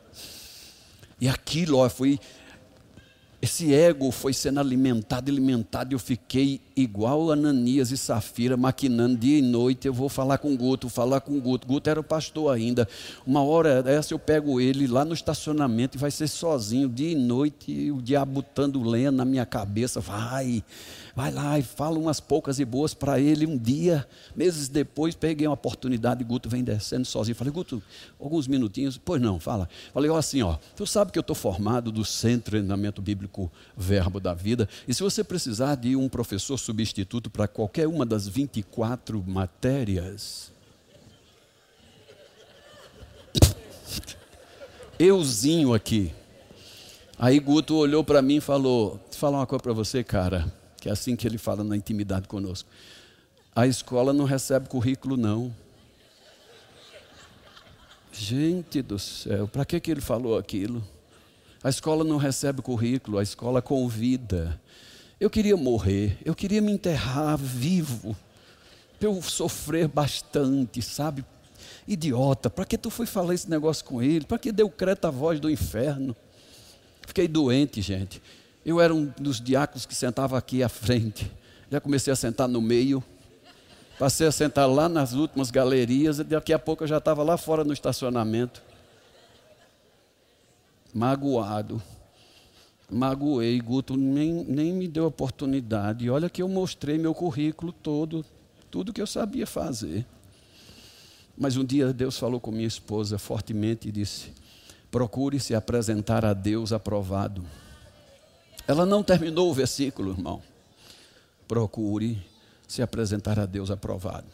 E 1.21 1.29
aquilo, 1.29 1.77
ó, 1.77 1.91
foi 1.91 2.19
esse 3.47 3.73
ego 3.73 4.11
foi 4.11 4.33
sendo 4.33 4.59
alimentado, 4.59 5.31
alimentado, 5.31 5.93
e 5.93 5.95
eu 5.95 6.01
fiquei 6.01 6.61
igual 6.75 7.31
Ananias 7.31 7.93
e 7.93 7.97
Safira, 7.97 8.57
maquinando 8.57 9.17
dia 9.17 9.39
e 9.39 9.43
noite. 9.43 9.87
Eu 9.87 9.95
vou 9.95 10.09
falar 10.09 10.39
com 10.39 10.57
Guto, 10.57 10.89
falar 10.89 11.21
com 11.21 11.39
Guto. 11.39 11.65
Guto 11.65 11.89
era 11.89 12.01
o 12.01 12.03
pastor 12.03 12.53
ainda. 12.53 12.89
Uma 13.25 13.45
hora 13.45 13.85
dessa 13.85 14.13
eu 14.13 14.19
pego 14.19 14.61
ele 14.61 14.89
lá 14.89 15.05
no 15.05 15.15
estacionamento 15.15 15.97
e 15.97 16.01
vai 16.01 16.11
ser 16.11 16.27
sozinho, 16.27 16.89
dia 16.89 17.13
e 17.13 17.15
noite, 17.15 17.93
o 17.93 18.03
diabo 18.03 18.33
botando 18.33 18.83
lenha 18.83 19.13
na 19.13 19.25
minha 19.25 19.47
cabeça. 19.47 20.01
Vai, 20.01 20.65
vai 21.17 21.33
lá 21.33 21.59
e 21.59 21.63
fala 21.63 21.99
umas 21.99 22.21
poucas 22.21 22.61
e 22.61 22.65
boas 22.65 22.93
para 22.93 23.19
ele. 23.19 23.47
Um 23.47 23.57
dia, 23.57 24.07
meses 24.37 24.69
depois, 24.69 25.15
peguei 25.15 25.47
uma 25.47 25.55
oportunidade, 25.55 26.23
Guto 26.23 26.47
vem 26.47 26.63
descendo 26.63 27.07
sozinho. 27.07 27.35
Falei, 27.35 27.51
Guto, 27.51 27.83
alguns 28.21 28.47
minutinhos. 28.47 29.01
Pois 29.03 29.21
não, 29.21 29.41
fala. 29.41 29.67
Falei, 29.95 30.11
ó, 30.11 30.19
assim, 30.19 30.43
ó, 30.43 30.59
tu 30.77 30.87
sabe 30.87 31.11
que 31.11 31.19
eu 31.19 31.23
estou 31.23 31.35
formado 31.35 31.91
do 31.91 32.05
Centro 32.05 32.37
de 32.37 32.51
Treinamento 32.51 33.01
Bíblico 33.01 33.51
Verbo 33.75 34.21
da 34.21 34.35
Vida, 34.35 34.69
e 34.87 34.93
se 34.93 35.03
você 35.03 35.25
precisar 35.25 35.77
de 35.77 35.97
um 35.97 36.07
professor 36.07 36.59
substituto 36.59 37.31
para 37.31 37.49
qualquer 37.49 37.89
uma 37.89 38.05
das 38.05 38.29
24 38.29 39.25
matérias, 39.27 40.53
euzinho 44.99 45.73
aqui. 45.73 46.13
Aí 47.19 47.41
Guto 47.41 47.75
olhou 47.75 48.05
para 48.05 48.21
mim 48.21 48.37
e 48.37 48.41
falou: 48.43 48.91
Vou 48.91 49.01
falar 49.13 49.39
uma 49.39 49.47
coisa 49.47 49.63
para 49.63 49.73
você, 49.73 50.05
cara 50.05 50.53
que 50.87 50.91
é 50.91 50.93
assim 50.93 51.17
que 51.17 51.27
ele 51.27 51.37
fala 51.37 51.65
na 51.65 51.77
intimidade 51.77 52.29
conosco. 52.29 52.69
A 53.53 53.67
escola 53.67 54.13
não 54.13 54.25
recebe 54.25 54.69
currículo, 54.69 55.17
não. 55.17 55.53
Gente 58.13 58.81
do 58.83 58.97
céu, 58.97 59.49
para 59.49 59.65
que, 59.65 59.81
que 59.81 59.91
ele 59.91 60.01
falou 60.01 60.39
aquilo? 60.39 60.87
A 61.61 61.71
escola 61.71 62.05
não 62.05 62.19
recebe 62.19 62.63
currículo, 62.63 63.19
a 63.19 63.23
escola 63.25 63.61
convida. 63.61 64.61
Eu 65.19 65.29
queria 65.29 65.57
morrer, 65.57 66.19
eu 66.25 66.37
queria 66.37 66.63
me 66.63 66.71
enterrar 66.71 67.37
vivo, 67.37 68.17
para 68.97 69.09
eu 69.09 69.21
sofrer 69.21 69.89
bastante, 69.89 70.81
sabe? 70.81 71.25
Idiota, 71.89 72.49
para 72.49 72.65
que 72.65 72.79
tu 72.79 72.91
foi 72.91 73.07
falar 73.07 73.35
esse 73.35 73.51
negócio 73.51 73.85
com 73.85 74.01
ele? 74.01 74.25
Para 74.25 74.39
que 74.39 74.53
deu 74.53 74.71
creta 74.71 75.09
a 75.09 75.11
voz 75.11 75.41
do 75.41 75.51
inferno? 75.51 76.15
Fiquei 77.05 77.27
doente, 77.27 77.83
gente. 77.83 78.23
Eu 78.67 78.81
era 78.81 78.93
um 78.93 79.13
dos 79.17 79.41
diáconos 79.41 79.87
que 79.87 79.95
sentava 79.95 80.37
aqui 80.37 80.61
à 80.61 80.69
frente. 80.69 81.31
Já 81.71 81.81
comecei 81.81 82.13
a 82.13 82.17
sentar 82.17 82.49
no 82.49 82.61
meio. 82.61 83.01
Passei 83.97 84.27
a 84.27 84.33
sentar 84.33 84.69
lá 84.69 84.89
nas 84.89 85.13
últimas 85.13 85.53
galerias. 85.53 86.19
E 86.19 86.25
daqui 86.25 86.53
a 86.53 86.59
pouco 86.59 86.83
eu 86.83 86.89
já 86.89 86.99
estava 86.99 87.23
lá 87.23 87.37
fora 87.37 87.63
no 87.63 87.73
estacionamento. 87.73 88.61
Magoado. 90.93 91.81
Magoei. 92.91 93.61
Guto 93.61 93.97
nem, 93.97 94.43
nem 94.43 94.73
me 94.73 94.89
deu 94.89 95.07
oportunidade. 95.07 96.11
Olha 96.11 96.29
que 96.29 96.43
eu 96.43 96.49
mostrei 96.49 96.99
meu 96.99 97.15
currículo 97.15 97.71
todo. 97.71 98.25
Tudo 98.69 98.93
que 98.93 99.01
eu 99.01 99.07
sabia 99.07 99.47
fazer. 99.47 100.05
Mas 101.39 101.57
um 101.57 101.65
dia 101.65 101.93
Deus 101.93 102.19
falou 102.19 102.41
com 102.41 102.51
minha 102.51 102.67
esposa 102.67 103.17
fortemente 103.17 103.89
e 103.89 103.93
disse: 103.93 104.33
procure 104.91 105.39
se 105.39 105.55
apresentar 105.55 106.25
a 106.25 106.35
Deus 106.35 106.73
aprovado 106.73 107.45
ela 108.67 108.85
não 108.85 109.03
terminou 109.03 109.51
o 109.51 109.55
versículo, 109.55 110.13
irmão. 110.13 110.43
Procure 111.47 112.23
se 112.67 112.83
apresentar 112.83 113.39
a 113.39 113.47
Deus 113.47 113.71
aprovado. 113.71 114.27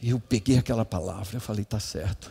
E 0.00 0.10
eu 0.10 0.20
peguei 0.20 0.58
aquela 0.58 0.84
palavra, 0.84 1.36
eu 1.36 1.40
falei, 1.40 1.62
está 1.62 1.80
certo. 1.80 2.30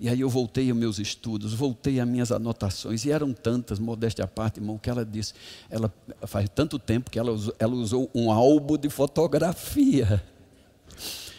E 0.00 0.08
aí 0.08 0.20
eu 0.20 0.28
voltei 0.28 0.70
aos 0.70 0.78
meus 0.78 0.98
estudos, 0.98 1.54
voltei 1.54 2.00
às 2.00 2.08
minhas 2.08 2.32
anotações, 2.32 3.04
e 3.04 3.12
eram 3.12 3.32
tantas, 3.32 3.78
modéstia 3.78 4.24
à 4.24 4.28
parte, 4.28 4.58
irmão, 4.58 4.76
que 4.76 4.90
ela 4.90 5.04
disse, 5.04 5.34
ela 5.70 5.92
faz 6.26 6.48
tanto 6.54 6.78
tempo 6.78 7.10
que 7.10 7.18
ela 7.18 7.30
usou, 7.30 7.54
ela 7.58 7.74
usou 7.74 8.10
um 8.14 8.30
álbum 8.30 8.76
de 8.76 8.88
fotografia. 8.88 10.22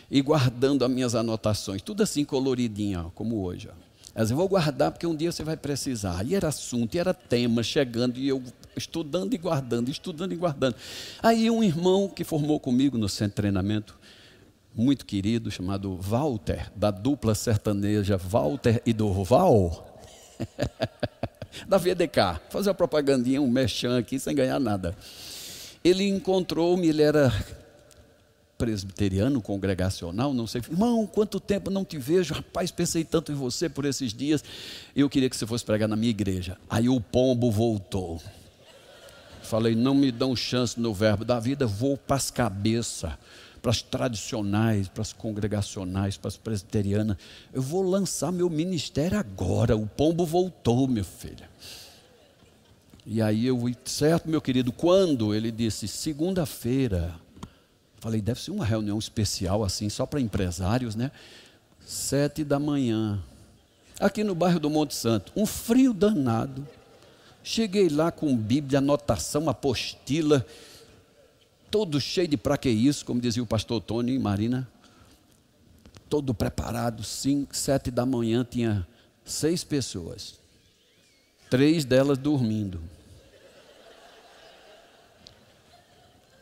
E 0.10 0.22
guardando 0.22 0.86
as 0.86 0.92
minhas 0.92 1.16
anotações, 1.16 1.82
tudo 1.82 2.04
assim 2.04 2.24
coloridinho, 2.24 3.12
como 3.16 3.42
hoje. 3.44 3.70
Ó. 3.70 3.86
Mas 4.14 4.32
eu 4.32 4.38
vou 4.38 4.48
guardar 4.48 4.92
porque 4.92 5.06
um 5.06 5.16
dia 5.16 5.32
você 5.32 5.44
vai 5.44 5.58
precisar. 5.58 6.26
E 6.26 6.36
era 6.36 6.48
assunto, 6.48 6.96
e 6.96 7.00
era 7.00 7.14
tema 7.14 7.62
chegando, 7.62 8.18
e 8.18 8.30
eu 8.30 8.42
estudando 8.76 9.34
e 9.34 9.38
guardando, 9.38 9.90
estudando 9.90 10.32
e 10.34 10.36
guardando. 10.36 10.76
Aí 11.22 11.50
um 11.50 11.64
irmão 11.64 12.08
que 12.08 12.24
formou 12.24 12.60
comigo 12.60 12.98
no 12.98 13.10
centro 13.10 13.32
de 13.32 13.36
treinamento, 13.36 13.98
muito 14.74 15.06
querido, 15.06 15.50
chamado 15.50 15.96
Walter, 15.96 16.72
da 16.76 16.92
dupla 16.92 17.34
sertaneja 17.34 18.18
Walter 18.18 18.82
e 18.86 18.92
Durval, 18.92 20.00
da 21.68 21.78
VDK, 21.78 22.42
fazer 22.50 22.70
uma 22.70 22.76
propagandinha, 22.76 23.42
um 23.42 23.50
mechan 23.50 23.98
aqui 23.98 24.20
sem 24.20 24.36
ganhar 24.36 24.60
nada. 24.60 24.96
Ele 25.84 26.08
encontrou-me, 26.08 26.88
ele 26.88 27.02
era 27.02 27.32
presbiteriano, 28.58 29.42
congregacional, 29.42 30.34
não 30.34 30.48
sei. 30.48 30.62
Irmão, 30.70 31.06
quanto 31.06 31.40
tempo 31.40 31.70
não 31.70 31.84
te 31.84 31.98
vejo, 31.98 32.34
rapaz, 32.34 32.72
pensei 32.72 33.04
tanto 33.04 33.32
em 33.32 33.36
você 33.36 33.70
por 33.70 33.86
esses 33.86 34.14
dias. 34.14 34.44
Eu 34.96 35.10
queria 35.10 35.30
que 35.30 35.36
você 35.36 35.46
fosse 35.46 35.64
pregar 35.64 35.88
na 35.88 35.96
minha 35.96 36.10
igreja. 36.10 36.58
Aí 36.70 36.90
o 36.90 37.00
pombo 37.00 37.52
voltou. 37.52 38.22
Falei, 39.46 39.76
não 39.76 39.94
me 39.94 40.12
dão 40.12 40.36
chance 40.36 40.80
no 40.80 40.94
verbo 40.94 41.24
da 41.24 41.40
vida, 41.40 41.66
vou 41.66 41.98
para 41.98 42.16
as 42.16 42.30
cabeças, 42.30 43.14
para 43.62 43.72
as 43.72 43.82
tradicionais, 43.82 44.88
para 44.88 45.02
as 45.02 45.14
congregacionais, 45.14 46.18
para 46.18 46.28
as 46.28 46.38
presbiterianas. 46.38 47.18
Eu 47.54 47.62
vou 47.62 47.82
lançar 47.82 48.32
meu 48.32 48.50
ministério 48.50 49.18
agora. 49.18 49.78
O 49.78 49.88
pombo 49.88 50.26
voltou, 50.26 50.88
meu 50.88 51.06
filho. 51.06 51.46
E 53.06 53.22
aí 53.22 53.46
eu, 53.46 53.58
certo, 53.86 54.30
meu 54.30 54.42
querido, 54.42 54.72
quando? 54.72 55.34
Ele 55.34 55.52
disse, 55.52 55.88
segunda-feira 55.88 57.14
Falei, 58.06 58.22
deve 58.22 58.40
ser 58.40 58.52
uma 58.52 58.64
reunião 58.64 59.00
especial 59.00 59.64
assim, 59.64 59.90
só 59.90 60.06
para 60.06 60.22
empresários, 60.22 60.94
né? 60.94 61.10
Sete 61.84 62.44
da 62.44 62.60
manhã, 62.60 63.20
aqui 64.00 64.24
no 64.24 64.36
bairro 64.36 64.60
do 64.60 64.70
Monte 64.70 64.94
Santo, 64.94 65.32
um 65.36 65.44
frio 65.44 65.92
danado. 65.92 66.68
Cheguei 67.48 67.90
lá 67.90 68.12
com 68.12 68.36
Bíblia, 68.36 68.80
anotação, 68.80 69.48
apostila, 69.48 70.44
todo 71.70 72.02
cheio 72.02 72.28
de 72.28 72.36
para 72.36 72.58
que 72.58 72.72
isso, 72.72 73.06
como 73.06 73.22
dizia 73.22 73.44
o 73.44 73.46
pastor 73.46 73.80
Tony 73.82 74.16
e 74.16 74.20
Marina. 74.20 74.68
Todo 76.10 76.34
preparado, 76.34 77.04
cinco, 77.04 77.56
sete 77.56 77.92
da 77.92 78.04
manhã, 78.04 78.44
tinha 78.44 78.88
seis 79.24 79.64
pessoas. 79.64 80.40
Três 81.48 81.86
delas 81.86 82.18
dormindo. 82.18 82.82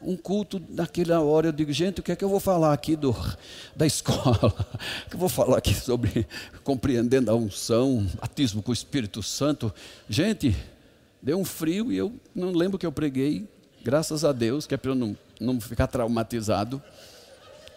um 0.06 0.18
culto 0.18 0.62
naquela 0.70 1.22
hora, 1.22 1.48
eu 1.48 1.52
digo, 1.54 1.72
gente, 1.72 2.02
o 2.02 2.04
que 2.04 2.12
é 2.12 2.16
que 2.16 2.26
eu 2.26 2.28
vou 2.28 2.40
falar 2.40 2.74
aqui 2.74 2.94
do, 2.94 3.16
da 3.76 3.86
escola? 3.86 4.54
O 5.06 5.10
que 5.10 5.16
eu 5.16 5.20
vou 5.20 5.30
falar 5.30 5.60
aqui 5.60 5.74
sobre 5.74 6.28
compreendendo 6.62 7.32
a 7.32 7.36
unção, 7.36 8.06
batismo 8.20 8.62
com 8.62 8.72
o 8.72 8.74
Espírito 8.74 9.24
Santo? 9.24 9.74
Gente, 10.10 10.54
deu 11.24 11.40
um 11.40 11.46
frio 11.46 11.92
e 11.92 11.98
eu 11.98 12.14
não 12.36 12.52
lembro 12.52 12.78
que 12.78 12.86
eu 12.86 12.92
preguei, 12.92 13.48
graças 13.84 14.24
a 14.24 14.32
Deus, 14.32 14.68
que 14.68 14.76
é 14.76 14.78
para 14.78 14.92
eu 14.92 14.96
não, 14.96 15.18
não 15.40 15.60
ficar 15.60 15.88
traumatizado. 15.88 16.80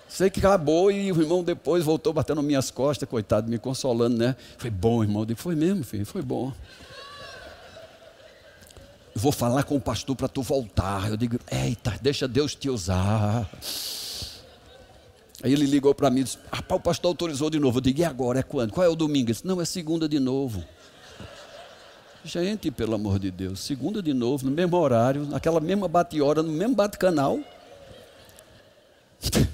Sei 0.08 0.28
que 0.28 0.40
acabou 0.40 0.90
e 0.90 1.10
o 1.10 1.20
irmão 1.20 1.42
depois 1.42 1.84
voltou 1.84 2.12
batendo 2.12 2.42
minhas 2.42 2.70
costas, 2.70 3.08
coitado, 3.08 3.50
me 3.50 3.58
consolando, 3.58 4.16
né? 4.16 4.36
Foi 4.58 4.70
bom, 4.70 5.02
irmão. 5.02 5.22
Eu 5.22 5.26
digo, 5.26 5.40
foi 5.40 5.54
mesmo, 5.54 5.82
filho, 5.82 6.04
foi 6.04 6.22
bom 6.22 6.52
vou 9.16 9.32
falar 9.32 9.64
com 9.64 9.76
o 9.76 9.80
pastor 9.80 10.14
para 10.14 10.28
tu 10.28 10.42
voltar. 10.42 11.08
Eu 11.08 11.16
digo, 11.16 11.38
eita, 11.50 11.98
deixa 12.02 12.28
Deus 12.28 12.54
te 12.54 12.68
usar. 12.68 13.48
Aí 15.42 15.52
ele 15.52 15.64
ligou 15.64 15.94
para 15.94 16.10
mim 16.10 16.20
e 16.20 16.24
disse, 16.24 16.38
ah, 16.52 16.62
o 16.74 16.80
pastor 16.80 17.08
autorizou 17.08 17.48
de 17.48 17.58
novo. 17.58 17.78
Eu 17.78 17.82
digo, 17.82 18.00
e 18.00 18.04
agora? 18.04 18.40
É 18.40 18.42
quando? 18.42 18.72
Qual 18.72 18.84
é 18.84 18.88
o 18.88 18.94
domingo? 18.94 19.28
Ele 19.28 19.32
disse, 19.32 19.46
não, 19.46 19.60
é 19.60 19.64
segunda 19.64 20.08
de 20.08 20.20
novo. 20.20 20.62
Gente, 22.26 22.72
pelo 22.72 22.96
amor 22.96 23.20
de 23.20 23.30
Deus, 23.30 23.60
segunda 23.60 24.02
de 24.02 24.12
novo, 24.12 24.44
no 24.44 24.50
mesmo 24.50 24.76
horário, 24.76 25.24
naquela 25.26 25.60
mesma 25.60 25.86
bate-hora, 25.86 26.42
no 26.42 26.52
mesmo 26.52 26.74
bate-canal. 26.74 27.38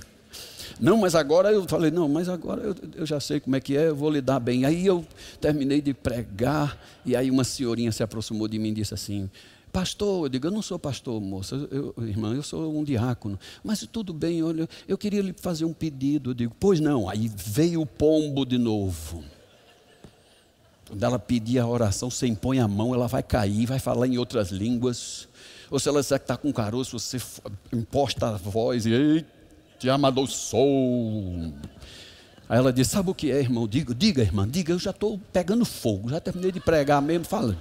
Não, 0.80 0.96
mas 0.96 1.14
agora 1.14 1.52
eu 1.52 1.64
falei, 1.68 1.92
não, 1.92 2.08
mas 2.08 2.28
agora 2.28 2.60
eu, 2.62 2.74
eu 2.96 3.06
já 3.06 3.20
sei 3.20 3.38
como 3.38 3.54
é 3.54 3.60
que 3.60 3.76
é, 3.76 3.88
eu 3.88 3.94
vou 3.94 4.10
lidar 4.10 4.40
bem. 4.40 4.64
Aí 4.64 4.84
eu 4.84 5.06
terminei 5.40 5.80
de 5.80 5.94
pregar, 5.94 6.76
e 7.06 7.14
aí 7.14 7.30
uma 7.30 7.44
senhorinha 7.44 7.92
se 7.92 8.02
aproximou 8.02 8.48
de 8.48 8.58
mim 8.58 8.70
e 8.70 8.74
disse 8.74 8.92
assim: 8.92 9.30
Pastor, 9.72 10.26
eu 10.26 10.28
digo, 10.28 10.48
eu 10.48 10.50
não 10.50 10.60
sou 10.60 10.80
pastor, 10.80 11.20
moça, 11.20 11.54
eu, 11.70 11.94
irmã, 11.98 12.34
eu 12.34 12.42
sou 12.42 12.76
um 12.76 12.82
diácono. 12.82 13.38
Mas 13.62 13.86
tudo 13.92 14.12
bem, 14.12 14.42
olha, 14.42 14.68
eu 14.88 14.98
queria 14.98 15.22
lhe 15.22 15.32
fazer 15.32 15.64
um 15.64 15.72
pedido. 15.72 16.30
Eu 16.30 16.34
digo, 16.34 16.56
pois 16.58 16.80
não. 16.80 17.08
Aí 17.08 17.30
veio 17.32 17.80
o 17.80 17.86
pombo 17.86 18.44
de 18.44 18.58
novo. 18.58 19.22
Quando 20.92 21.04
ela 21.04 21.18
pedir 21.18 21.58
a 21.58 21.66
oração, 21.66 22.10
você 22.10 22.26
impõe 22.26 22.60
a 22.60 22.68
mão, 22.68 22.94
ela 22.94 23.08
vai 23.08 23.22
cair, 23.22 23.64
vai 23.64 23.78
falar 23.78 24.06
em 24.06 24.18
outras 24.18 24.50
línguas. 24.50 25.26
Ou 25.70 25.78
se 25.78 25.88
ela 25.88 26.02
disser 26.02 26.18
que 26.18 26.24
está 26.24 26.36
com 26.36 26.52
caroço, 26.52 26.98
você 26.98 27.16
imposta 27.72 28.26
a 28.26 28.32
voz 28.32 28.84
e, 28.84 28.92
ei, 28.92 29.24
te 29.78 29.88
amador 29.88 30.28
sou. 30.28 31.50
Aí 32.46 32.58
ela 32.58 32.70
diz, 32.70 32.88
sabe 32.88 33.08
o 33.08 33.14
que 33.14 33.30
é, 33.30 33.38
irmão? 33.38 33.66
Diga, 33.66 33.94
diga, 33.94 34.20
irmã, 34.20 34.46
diga, 34.46 34.74
eu 34.74 34.78
já 34.78 34.90
estou 34.90 35.18
pegando 35.32 35.64
fogo, 35.64 36.10
já 36.10 36.20
terminei 36.20 36.52
de 36.52 36.60
pregar 36.60 37.00
mesmo, 37.00 37.24
fala. 37.24 37.56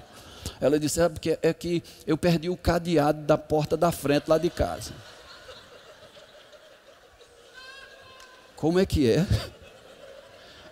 Ela 0.59 0.77
disse, 0.77 0.95
sabe 0.95 1.17
que 1.17 1.39
é 1.41 1.53
que 1.53 1.81
eu 2.05 2.17
perdi 2.17 2.49
o 2.49 2.57
cadeado 2.57 3.21
da 3.21 3.37
porta 3.37 3.77
da 3.77 3.93
frente 3.93 4.25
lá 4.27 4.37
de 4.37 4.49
casa. 4.49 4.91
Como 8.57 8.77
é 8.77 8.85
que 8.85 9.09
é? 9.09 9.25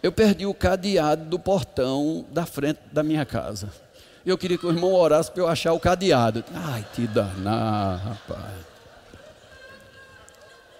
Eu 0.01 0.11
perdi 0.11 0.45
o 0.45 0.53
cadeado 0.53 1.25
do 1.25 1.37
portão 1.37 2.25
da 2.31 2.45
frente 2.45 2.79
da 2.91 3.03
minha 3.03 3.25
casa. 3.25 3.69
Eu 4.25 4.37
queria 4.37 4.57
que 4.57 4.65
o 4.65 4.71
irmão 4.71 4.93
orasse 4.93 5.31
para 5.31 5.41
eu 5.41 5.47
achar 5.47 5.73
o 5.73 5.79
cadeado. 5.79 6.43
Ai, 6.53 6.85
te 6.93 7.07
danar, 7.07 7.99
rapaz. 7.99 8.69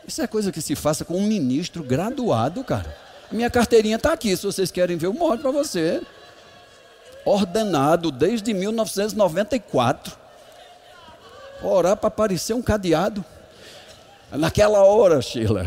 Isso 0.08 0.22
é 0.22 0.28
coisa 0.28 0.52
que 0.52 0.62
se 0.62 0.76
faça 0.76 1.06
com 1.06 1.18
um 1.18 1.28
ministro 1.28 1.84
graduado, 1.84 2.64
cara. 2.64 2.96
Minha 3.32 3.50
carteirinha 3.50 3.98
está 3.98 4.14
aqui, 4.14 4.36
se 4.36 4.44
vocês 4.44 4.72
querem 4.72 4.98
ver, 4.98 5.06
eu 5.06 5.14
mostro 5.14 5.42
para 5.42 5.52
você 5.52 6.02
ordenado 7.26 8.12
desde 8.12 8.54
1994. 8.54 10.18
Orar 11.62 11.98
para 11.98 12.08
aparecer 12.08 12.54
um 12.54 12.62
cadeado. 12.62 13.24
Naquela 14.32 14.84
hora, 14.84 15.22
Sheila, 15.22 15.65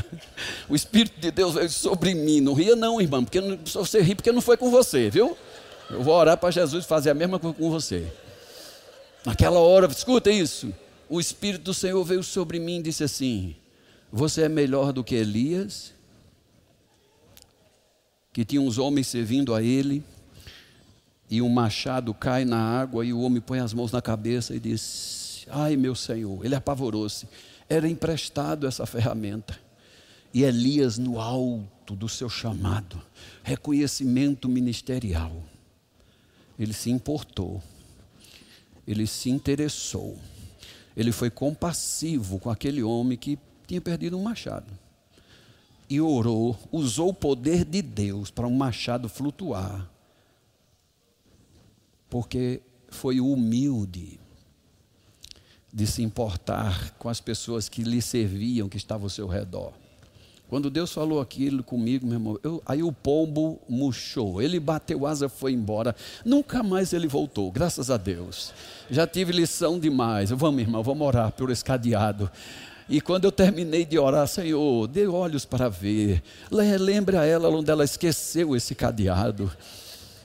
o 0.68 0.76
Espírito 0.76 1.18
de 1.18 1.30
Deus 1.30 1.54
veio 1.54 1.70
sobre 1.70 2.14
mim. 2.14 2.40
Não 2.40 2.52
ria, 2.52 2.76
não, 2.76 3.00
irmão, 3.00 3.24
porque 3.24 3.40
não, 3.40 3.58
você 3.64 4.02
ri 4.02 4.14
porque 4.14 4.30
não 4.32 4.42
foi 4.42 4.56
com 4.56 4.70
você, 4.70 5.08
viu? 5.08 5.36
Eu 5.90 6.02
vou 6.02 6.14
orar 6.14 6.36
para 6.36 6.50
Jesus 6.50 6.84
fazer 6.84 7.10
a 7.10 7.14
mesma 7.14 7.38
coisa 7.38 7.56
com 7.56 7.70
você. 7.70 8.06
Naquela 9.24 9.60
hora, 9.60 9.86
escuta 9.86 10.30
isso. 10.30 10.72
O 11.08 11.20
Espírito 11.20 11.64
do 11.64 11.74
Senhor 11.74 12.02
veio 12.04 12.22
sobre 12.22 12.58
mim 12.58 12.80
e 12.80 12.82
disse 12.82 13.04
assim: 13.04 13.56
Você 14.12 14.42
é 14.42 14.48
melhor 14.48 14.92
do 14.92 15.02
que 15.02 15.14
Elias, 15.14 15.94
que 18.32 18.44
tinha 18.44 18.60
uns 18.60 18.76
homens 18.76 19.06
servindo 19.06 19.54
a 19.54 19.62
ele 19.62 20.04
e 21.28 21.42
um 21.42 21.48
machado 21.48 22.14
cai 22.14 22.44
na 22.44 22.58
água 22.58 23.04
e 23.04 23.12
o 23.12 23.20
homem 23.20 23.40
põe 23.40 23.58
as 23.58 23.72
mãos 23.72 23.90
na 23.90 24.02
cabeça 24.02 24.54
e 24.54 24.60
diz: 24.60 25.46
Ai, 25.48 25.76
meu 25.76 25.94
Senhor, 25.94 26.44
ele 26.44 26.54
apavorou-se. 26.54 27.26
Era 27.68 27.88
emprestado 27.88 28.66
essa 28.66 28.86
ferramenta. 28.86 29.58
E 30.32 30.42
Elias, 30.42 30.98
no 30.98 31.20
alto 31.20 31.96
do 31.96 32.08
seu 32.08 32.28
chamado, 32.28 33.00
reconhecimento 33.42 34.48
ministerial, 34.48 35.42
ele 36.58 36.72
se 36.72 36.90
importou, 36.90 37.62
ele 38.86 39.06
se 39.06 39.30
interessou, 39.30 40.18
ele 40.96 41.12
foi 41.12 41.30
compassivo 41.30 42.38
com 42.38 42.50
aquele 42.50 42.82
homem 42.82 43.16
que 43.16 43.38
tinha 43.66 43.80
perdido 43.80 44.18
um 44.18 44.22
machado. 44.22 44.70
E 45.88 46.00
orou, 46.00 46.58
usou 46.70 47.10
o 47.10 47.14
poder 47.14 47.64
de 47.64 47.80
Deus 47.80 48.30
para 48.30 48.46
um 48.46 48.54
machado 48.54 49.08
flutuar 49.08 49.88
porque 52.08 52.62
foi 52.88 53.20
humilde 53.20 54.18
de 55.76 55.86
se 55.86 56.02
importar 56.02 56.94
com 56.98 57.06
as 57.06 57.20
pessoas 57.20 57.68
que 57.68 57.82
lhe 57.82 58.00
serviam, 58.00 58.66
que 58.66 58.78
estavam 58.78 59.04
ao 59.04 59.10
seu 59.10 59.26
redor. 59.26 59.74
Quando 60.48 60.70
Deus 60.70 60.90
falou 60.90 61.20
aquilo 61.20 61.62
comigo, 61.62 62.06
meu 62.06 62.14
irmão, 62.14 62.38
eu, 62.42 62.62
aí 62.64 62.82
o 62.82 62.90
pombo 62.90 63.60
murchou, 63.68 64.40
ele 64.40 64.58
bateu 64.58 65.06
asa, 65.06 65.28
foi 65.28 65.52
embora, 65.52 65.94
nunca 66.24 66.62
mais 66.62 66.94
ele 66.94 67.06
voltou, 67.06 67.52
graças 67.52 67.90
a 67.90 67.98
Deus. 67.98 68.54
Já 68.88 69.06
tive 69.06 69.32
lição 69.32 69.78
demais. 69.78 70.30
Vamos, 70.30 70.62
irmão, 70.62 70.82
vamos 70.82 71.06
orar 71.06 71.30
por 71.32 71.50
esse 71.50 71.62
cadeado. 71.62 72.30
E 72.88 72.98
quando 72.98 73.24
eu 73.24 73.32
terminei 73.32 73.84
de 73.84 73.98
orar, 73.98 74.26
Senhor, 74.26 74.88
dê 74.88 75.06
olhos 75.06 75.44
para 75.44 75.68
ver, 75.68 76.22
lembre 76.50 77.18
a 77.18 77.24
ela 77.26 77.50
onde 77.50 77.70
ela 77.70 77.84
esqueceu 77.84 78.56
esse 78.56 78.74
cadeado. 78.74 79.52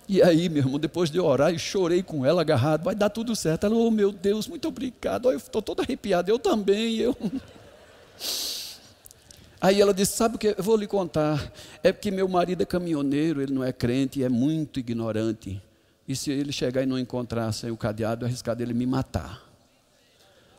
E 0.07 0.21
aí, 0.21 0.49
meu 0.49 0.63
irmão, 0.63 0.79
depois 0.79 1.09
de 1.09 1.19
orar, 1.19 1.51
eu 1.51 1.59
chorei 1.59 2.03
com 2.03 2.25
ela 2.25 2.41
agarrado, 2.41 2.83
vai 2.83 2.95
dar 2.95 3.09
tudo 3.09 3.35
certo. 3.35 3.65
Ela, 3.65 3.75
oh 3.75 3.89
meu 3.89 4.11
Deus, 4.11 4.47
muito 4.47 4.67
obrigado. 4.67 5.31
Eu 5.31 5.37
estou 5.37 5.61
todo 5.61 5.81
arrepiado, 5.81 6.29
eu 6.29 6.37
também, 6.37 6.97
eu. 6.97 7.15
Aí 9.61 9.79
ela 9.79 9.93
disse: 9.93 10.17
Sabe 10.17 10.35
o 10.35 10.39
que? 10.39 10.55
Eu 10.57 10.63
vou 10.63 10.75
lhe 10.75 10.87
contar. 10.87 11.51
É 11.83 11.91
porque 11.91 12.09
meu 12.09 12.27
marido 12.27 12.63
é 12.63 12.65
caminhoneiro, 12.65 13.41
ele 13.41 13.53
não 13.53 13.63
é 13.63 13.71
crente, 13.71 14.23
é 14.23 14.29
muito 14.29 14.79
ignorante. 14.79 15.61
E 16.07 16.15
se 16.15 16.31
ele 16.31 16.51
chegar 16.51 16.81
e 16.81 16.85
não 16.85 16.97
encontrasse 16.97 17.69
o 17.69 17.77
cadeado, 17.77 18.25
é 18.25 18.27
arriscado 18.27 18.63
ele 18.63 18.73
me 18.73 18.87
matar. 18.87 19.50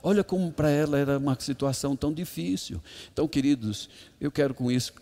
Olha 0.03 0.25
como 0.25 0.51
para 0.51 0.69
ela 0.69 0.99
era 0.99 1.19
uma 1.19 1.39
situação 1.39 1.95
tão 1.95 2.13
difícil. 2.13 2.83
Então, 3.13 3.29
queridos, 3.29 3.89
eu 4.21 4.33
quero 4.33 4.53
com 4.53 4.71
isso 4.71 4.93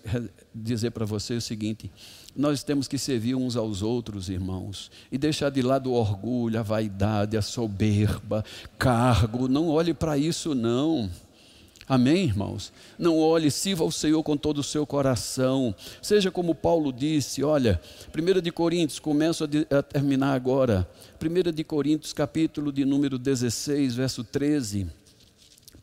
dizer 0.55 0.91
para 0.91 1.07
vocês 1.07 1.43
o 1.43 1.47
seguinte: 1.47 1.91
nós 2.37 2.63
temos 2.63 2.87
que 2.87 2.99
servir 2.99 3.35
uns 3.35 3.57
aos 3.57 3.81
outros, 3.83 4.29
irmãos, 4.29 4.91
e 5.11 5.17
deixar 5.17 5.51
de 5.51 5.63
lado 5.63 5.91
o 5.91 5.95
orgulho, 5.95 6.59
a 6.59 6.63
vaidade, 6.63 7.37
a 7.37 7.43
soberba, 7.43 8.45
cargo. 8.79 9.49
Não 9.49 9.69
olhe 9.69 9.95
para 9.95 10.19
isso, 10.19 10.55
não. 10.55 11.11
Amém, 11.91 12.23
irmãos? 12.23 12.73
Não 12.97 13.19
olhe, 13.19 13.51
sirva 13.51 13.83
ao 13.83 13.91
Senhor 13.91 14.23
com 14.23 14.37
todo 14.37 14.59
o 14.59 14.63
seu 14.63 14.87
coração. 14.87 15.75
Seja 16.01 16.31
como 16.31 16.55
Paulo 16.55 16.93
disse, 16.93 17.43
olha, 17.43 17.81
1 18.17 18.41
de 18.41 18.53
Coríntios, 18.53 19.01
começo 19.01 19.43
a, 19.43 19.79
a 19.79 19.83
terminar 19.83 20.33
agora. 20.35 20.89
1 21.21 21.51
de 21.51 21.65
Coríntios, 21.65 22.13
capítulo 22.13 22.71
de 22.73 22.85
número 22.85 23.19
16, 23.19 23.97
verso 23.97 24.23
13. 24.23 24.87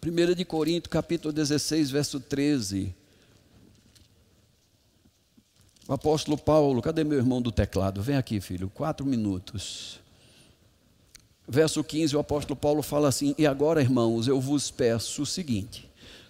1 0.02 0.34
de 0.34 0.46
Coríntios, 0.46 0.90
capítulo 0.90 1.34
16, 1.34 1.92
verso 1.92 2.22
13. 2.22 2.96
O 5.90 5.94
apóstolo 5.94 6.38
Paulo, 6.38 6.82
cadê 6.82 7.04
meu 7.04 7.18
irmão 7.18 7.42
do 7.42 7.52
teclado? 7.52 8.02
Vem 8.02 8.16
aqui, 8.16 8.40
filho, 8.40 8.70
quatro 8.74 9.06
minutos. 9.06 10.00
Verso 11.46 11.84
15, 11.84 12.16
o 12.16 12.20
apóstolo 12.20 12.56
Paulo 12.56 12.82
fala 12.82 13.10
assim: 13.10 13.36
E 13.38 13.46
agora, 13.46 13.82
irmãos, 13.82 14.30
eu 14.30 14.40
vos 14.40 14.72
peço 14.72 15.24
o 15.24 15.26
seguinte: 15.26 15.87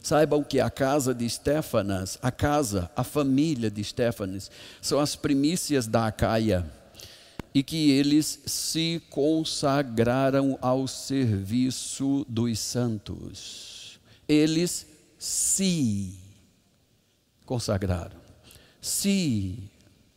saibam 0.08 0.44
que 0.44 0.60
a 0.60 0.70
casa 0.70 1.14
de 1.14 1.30
Stefanas, 1.30 2.18
a 2.22 2.32
casa, 2.32 2.90
a 2.96 3.04
família 3.04 3.70
de 3.70 3.84
Stefanas, 3.84 4.50
são 4.82 5.00
as 5.00 5.16
primícias 5.16 5.88
da 5.88 6.08
Acaia, 6.08 6.66
e 7.54 7.64
que 7.64 7.92
eles 7.92 8.40
se 8.46 9.02
consagraram 9.10 10.58
ao 10.62 10.88
serviço 10.88 12.26
dos 12.30 12.60
santos. 12.60 14.00
Eles 14.28 14.86
se 15.18 16.14
consagraram 17.46 18.28
se 18.88 19.56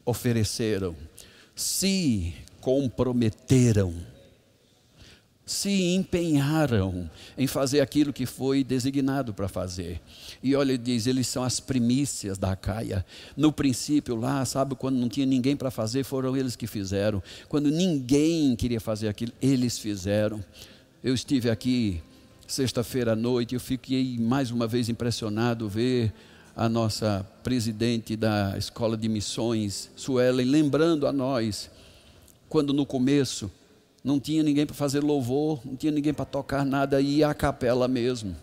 ofereceram, 0.05 0.96
se 1.55 2.35
comprometeram, 2.61 3.94
se 5.51 5.97
empenharam 5.97 7.11
em 7.37 7.45
fazer 7.49 7.81
aquilo 7.81 8.13
que 8.13 8.25
foi 8.25 8.63
designado 8.63 9.35
para 9.35 9.49
fazer. 9.49 10.01
E 10.41 10.55
olha, 10.55 10.71
ele 10.71 10.79
diz: 10.79 11.09
eles 11.09 11.27
são 11.27 11.43
as 11.43 11.59
primícias 11.59 12.39
da 12.39 12.55
caia. 12.55 13.05
No 13.37 13.53
princípio, 13.53 14.15
lá, 14.15 14.45
sabe, 14.45 14.77
quando 14.77 14.95
não 14.95 15.09
tinha 15.09 15.27
ninguém 15.27 15.57
para 15.57 15.69
fazer, 15.69 16.05
foram 16.05 16.37
eles 16.37 16.55
que 16.55 16.69
fizeram. 16.69 17.21
Quando 17.49 17.68
ninguém 17.68 18.55
queria 18.55 18.81
fazer 18.81 19.09
aquilo, 19.09 19.33
eles 19.43 19.77
fizeram. 19.77 20.41
Eu 21.03 21.14
estive 21.14 21.51
aqui 21.51 22.01
sexta-feira 22.47 23.14
à 23.14 23.16
noite, 23.16 23.57
eu 23.57 23.61
fiquei 23.61 24.18
mais 24.20 24.53
uma 24.53 24.68
vez 24.68 24.89
impressionado 24.89 25.68
ver 25.68 26.12
a 26.55 26.68
nossa 26.68 27.29
presidente 27.43 28.14
da 28.14 28.55
Escola 28.57 28.97
de 28.97 29.09
Missões, 29.09 29.91
Suelen, 29.97 30.47
lembrando 30.47 31.09
a 31.09 31.12
nós, 31.12 31.68
quando 32.49 32.72
no 32.72 32.87
começo 32.87 33.51
não 34.03 34.18
tinha 34.18 34.42
ninguém 34.42 34.66
para 34.66 34.74
fazer 34.74 35.01
louvor, 35.01 35.61
não 35.64 35.76
tinha 35.76 35.92
ninguém 35.92 36.14
para 36.14 36.24
tocar 36.24 36.64
nada, 36.64 37.01
ia 37.01 37.28
à 37.28 37.34
capela 37.34 37.86
mesmo. 37.86 38.34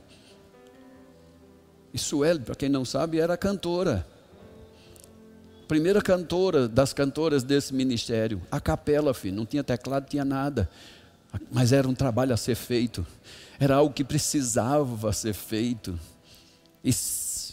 E 1.93 1.97
Suelen, 1.97 2.41
para 2.41 2.55
quem 2.55 2.69
não 2.69 2.85
sabe, 2.85 3.19
era 3.19 3.35
cantora. 3.35 4.05
Primeira 5.67 6.01
cantora 6.01 6.67
das 6.67 6.93
cantoras 6.93 7.43
desse 7.43 7.73
ministério. 7.73 8.41
A 8.51 8.59
capela, 8.59 9.13
filho, 9.13 9.35
não 9.35 9.45
tinha 9.45 9.63
teclado, 9.63 10.03
não 10.03 10.09
tinha 10.09 10.25
nada. 10.25 10.69
Mas 11.51 11.73
era 11.73 11.87
um 11.87 11.93
trabalho 11.93 12.33
a 12.33 12.37
ser 12.37 12.55
feito. 12.55 13.05
Era 13.59 13.75
algo 13.75 13.93
que 13.93 14.03
precisava 14.03 15.11
ser 15.11 15.33
feito. 15.33 15.99
E 16.83 16.91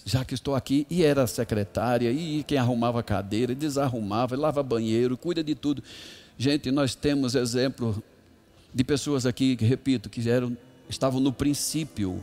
já 0.05 0.25
que 0.25 0.35
estou 0.35 0.55
aqui, 0.55 0.87
e 0.91 1.03
era 1.03 1.27
secretária, 1.27 2.11
e 2.13 2.45
quem 2.45 2.59
arrumava 2.59 3.03
cadeira, 3.03 3.53
e 3.53 3.55
desarrumava, 3.55 4.35
e 4.35 4.39
lava 4.39 4.63
banheiro, 4.63 5.17
cuida 5.17 5.43
de 5.43 5.55
tudo. 5.55 5.83
Gente, 6.37 6.71
nós 6.71 6.95
temos 6.95 7.35
exemplo 7.35 8.03
de 8.73 8.83
pessoas 8.83 9.25
aqui, 9.25 9.57
que 9.57 9.65
repito, 9.65 10.11
que 10.11 10.29
eram, 10.29 10.57
estavam 10.89 11.21
no 11.21 11.33
princípio 11.33 12.23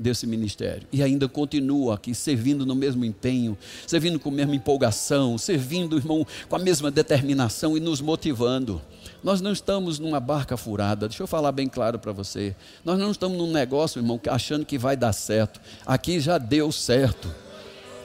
desse 0.00 0.26
ministério 0.26 0.88
e 0.90 1.02
ainda 1.02 1.28
continuam 1.28 1.92
aqui 1.92 2.14
servindo 2.14 2.64
no 2.64 2.74
mesmo 2.74 3.04
empenho, 3.04 3.56
servindo 3.86 4.18
com 4.18 4.30
a 4.30 4.32
mesma 4.32 4.54
empolgação, 4.56 5.36
servindo, 5.36 5.98
irmão, 5.98 6.26
com 6.48 6.56
a 6.56 6.58
mesma 6.58 6.90
determinação 6.90 7.76
e 7.76 7.80
nos 7.80 8.00
motivando. 8.00 8.80
Nós 9.22 9.42
não 9.42 9.52
estamos 9.52 9.98
numa 9.98 10.18
barca 10.18 10.56
furada, 10.56 11.06
deixa 11.06 11.22
eu 11.22 11.26
falar 11.26 11.52
bem 11.52 11.68
claro 11.68 11.98
para 11.98 12.12
você. 12.12 12.56
Nós 12.82 12.98
não 12.98 13.10
estamos 13.10 13.36
num 13.36 13.52
negócio, 13.52 14.00
irmão, 14.00 14.18
achando 14.28 14.64
que 14.64 14.78
vai 14.78 14.96
dar 14.96 15.12
certo. 15.12 15.60
Aqui 15.84 16.18
já 16.18 16.38
deu 16.38 16.72
certo. 16.72 17.32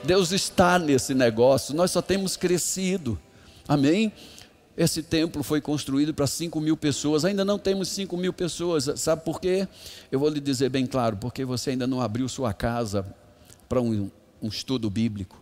Deus 0.04 0.30
está 0.32 0.78
nesse 0.78 1.14
negócio, 1.14 1.74
nós 1.74 1.90
só 1.90 2.02
temos 2.02 2.36
crescido. 2.36 3.18
Amém? 3.66 4.12
Esse 4.76 5.02
templo 5.02 5.42
foi 5.42 5.60
construído 5.60 6.12
para 6.12 6.26
5 6.26 6.60
mil 6.60 6.76
pessoas, 6.76 7.24
ainda 7.24 7.44
não 7.44 7.58
temos 7.58 7.88
5 7.88 8.14
mil 8.16 8.32
pessoas, 8.32 8.90
sabe 8.96 9.24
por 9.24 9.40
quê? 9.40 9.66
Eu 10.12 10.20
vou 10.20 10.28
lhe 10.28 10.40
dizer 10.40 10.68
bem 10.68 10.86
claro: 10.86 11.16
porque 11.16 11.44
você 11.44 11.70
ainda 11.70 11.86
não 11.86 12.00
abriu 12.00 12.28
sua 12.28 12.52
casa 12.52 13.06
para 13.68 13.80
um, 13.80 14.10
um 14.42 14.48
estudo 14.48 14.90
bíblico, 14.90 15.40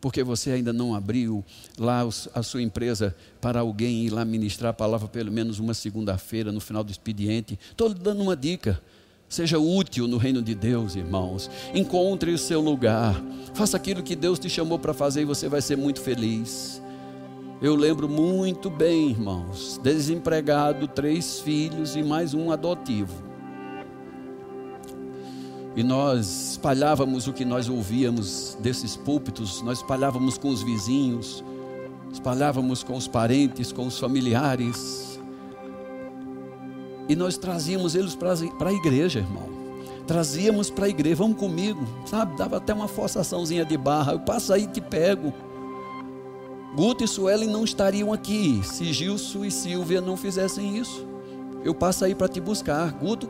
porque 0.00 0.24
você 0.24 0.50
ainda 0.50 0.72
não 0.72 0.92
abriu 0.92 1.44
lá 1.78 2.02
a 2.34 2.42
sua 2.42 2.62
empresa 2.62 3.14
para 3.40 3.60
alguém 3.60 4.04
ir 4.04 4.10
lá 4.10 4.24
ministrar 4.24 4.70
a 4.70 4.74
palavra 4.74 5.06
pelo 5.06 5.30
menos 5.30 5.60
uma 5.60 5.72
segunda-feira 5.72 6.50
no 6.50 6.60
final 6.60 6.82
do 6.82 6.90
expediente. 6.90 7.58
Estou 7.70 7.88
lhe 7.88 7.94
dando 7.94 8.22
uma 8.22 8.36
dica. 8.36 8.80
Seja 9.26 9.58
útil 9.58 10.06
no 10.06 10.18
reino 10.18 10.42
de 10.42 10.54
Deus, 10.54 10.94
irmãos. 10.94 11.50
Encontre 11.74 12.30
o 12.32 12.38
seu 12.38 12.60
lugar. 12.60 13.20
Faça 13.54 13.76
aquilo 13.76 14.02
que 14.02 14.14
Deus 14.14 14.38
te 14.38 14.48
chamou 14.48 14.78
para 14.78 14.92
fazer 14.92 15.22
e 15.22 15.24
você 15.24 15.48
vai 15.48 15.62
ser 15.62 15.76
muito 15.76 16.00
feliz. 16.00 16.80
Eu 17.64 17.74
lembro 17.74 18.06
muito 18.06 18.68
bem, 18.68 19.08
irmãos, 19.08 19.80
desempregado, 19.82 20.86
três 20.86 21.40
filhos 21.40 21.96
e 21.96 22.02
mais 22.02 22.34
um 22.34 22.52
adotivo. 22.52 23.14
E 25.74 25.82
nós 25.82 26.50
espalhávamos 26.50 27.26
o 27.26 27.32
que 27.32 27.42
nós 27.42 27.66
ouvíamos 27.66 28.54
desses 28.60 28.98
púlpitos, 28.98 29.62
nós 29.62 29.78
espalhávamos 29.78 30.36
com 30.36 30.50
os 30.50 30.62
vizinhos, 30.62 31.42
espalhávamos 32.12 32.82
com 32.82 32.98
os 32.98 33.08
parentes, 33.08 33.72
com 33.72 33.86
os 33.86 33.98
familiares. 33.98 35.18
E 37.08 37.16
nós 37.16 37.38
trazíamos 37.38 37.94
eles 37.94 38.14
para 38.14 38.68
a 38.68 38.74
igreja, 38.74 39.20
irmão. 39.20 39.48
Trazíamos 40.06 40.68
para 40.68 40.84
a 40.84 40.88
igreja, 40.90 41.16
vamos 41.16 41.38
comigo, 41.38 41.80
sabe? 42.04 42.36
Dava 42.36 42.58
até 42.58 42.74
uma 42.74 42.88
forçaçãozinha 42.88 43.64
de 43.64 43.78
barra, 43.78 44.12
eu 44.12 44.20
passo 44.20 44.52
aí 44.52 44.64
e 44.64 44.66
te 44.66 44.82
pego. 44.82 45.32
Guto 46.74 47.04
e 47.04 47.08
Suelen 47.08 47.48
não 47.48 47.64
estariam 47.64 48.12
aqui 48.12 48.60
se 48.64 48.92
Gilson 48.92 49.44
e 49.44 49.50
Silvia 49.50 50.00
não 50.00 50.16
fizessem 50.16 50.76
isso. 50.76 51.06
Eu 51.64 51.74
passo 51.74 52.04
aí 52.04 52.14
para 52.14 52.28
te 52.28 52.40
buscar. 52.40 52.92
Guto 52.92 53.28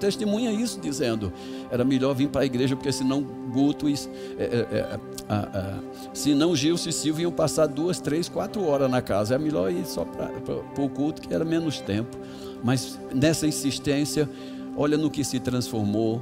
testemunha 0.00 0.50
isso, 0.50 0.80
dizendo: 0.80 1.32
era 1.70 1.84
melhor 1.84 2.12
vir 2.12 2.28
para 2.28 2.40
a 2.42 2.44
igreja, 2.44 2.74
porque 2.74 2.90
senão 2.90 3.22
Guto 3.22 3.88
e. 3.88 3.94
É, 4.36 4.44
é, 4.44 4.98
é, 5.28 5.74
senão 6.12 6.56
Gilson 6.56 6.88
e 6.88 6.92
Silvia 6.92 7.22
iam 7.22 7.30
passar 7.30 7.66
duas, 7.66 8.00
três, 8.00 8.28
quatro 8.28 8.64
horas 8.66 8.90
na 8.90 9.00
casa. 9.00 9.36
É 9.36 9.38
melhor 9.38 9.70
ir 9.70 9.86
só 9.86 10.04
para 10.04 10.82
o 10.82 10.88
culto, 10.88 11.22
que 11.22 11.32
era 11.32 11.44
menos 11.44 11.78
tempo. 11.78 12.16
Mas 12.64 12.98
nessa 13.14 13.46
insistência, 13.46 14.28
olha 14.76 14.98
no 14.98 15.08
que 15.08 15.22
se 15.22 15.38
transformou 15.38 16.20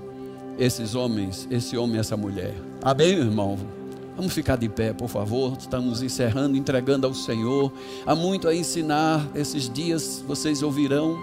esses 0.58 0.94
homens, 0.94 1.48
esse 1.50 1.76
homem 1.76 1.96
e 1.96 2.00
essa 2.00 2.16
mulher. 2.18 2.54
Amém, 2.82 3.12
irmão? 3.12 3.79
Vamos 4.20 4.34
ficar 4.34 4.56
de 4.56 4.68
pé, 4.68 4.92
por 4.92 5.08
favor. 5.08 5.56
Estamos 5.58 6.02
encerrando, 6.02 6.54
entregando 6.54 7.06
ao 7.06 7.14
Senhor. 7.14 7.72
Há 8.04 8.14
muito 8.14 8.48
a 8.48 8.54
ensinar. 8.54 9.26
Esses 9.34 9.66
dias 9.66 10.22
vocês 10.28 10.62
ouvirão 10.62 11.18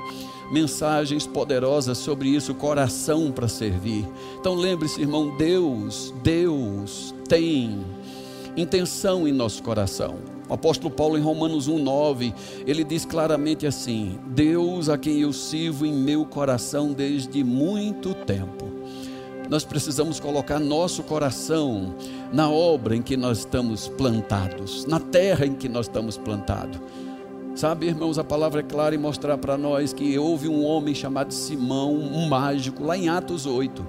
mensagens 0.51 1.27
poderosas 1.27 1.99
sobre 1.99 2.29
isso, 2.29 2.55
coração 2.55 3.31
para 3.31 3.47
servir. 3.47 4.03
Então 4.39 4.55
lembre-se, 4.55 4.99
irmão, 4.99 5.37
Deus, 5.37 6.11
Deus 6.23 7.13
tem 7.29 7.85
intenção 8.55 9.27
em 9.27 9.31
nosso 9.31 9.61
coração. 9.61 10.15
O 10.49 10.55
apóstolo 10.55 10.91
Paulo 10.91 11.19
em 11.19 11.21
Romanos 11.21 11.69
1:9, 11.69 12.33
ele 12.65 12.83
diz 12.83 13.05
claramente 13.05 13.67
assim: 13.67 14.17
Deus 14.29 14.89
a 14.89 14.97
quem 14.97 15.19
eu 15.19 15.31
sirvo 15.31 15.85
em 15.85 15.93
meu 15.93 16.25
coração 16.25 16.93
desde 16.93 17.43
muito 17.43 18.15
tempo 18.15 18.65
nós 19.49 19.63
precisamos 19.63 20.19
colocar 20.19 20.59
nosso 20.59 21.03
coração 21.03 21.95
na 22.31 22.49
obra 22.49 22.95
em 22.95 23.01
que 23.01 23.15
nós 23.15 23.39
estamos 23.39 23.87
plantados, 23.87 24.85
na 24.85 24.99
terra 24.99 25.45
em 25.45 25.53
que 25.53 25.69
nós 25.69 25.85
estamos 25.85 26.17
plantados. 26.17 26.79
Sabe, 27.55 27.87
irmãos, 27.87 28.19
a 28.19 28.23
palavra 28.23 28.59
é 28.59 28.63
clara 28.63 28.93
em 28.93 28.99
mostrar 28.99 29.37
para 29.37 29.57
nós 29.57 29.91
que 29.91 30.17
houve 30.17 30.47
um 30.47 30.63
homem 30.63 30.93
chamado 30.93 31.33
Simão, 31.33 31.91
um 31.95 32.27
mágico, 32.27 32.83
lá 32.83 32.95
em 32.95 33.09
Atos 33.09 33.47
8. 33.47 33.83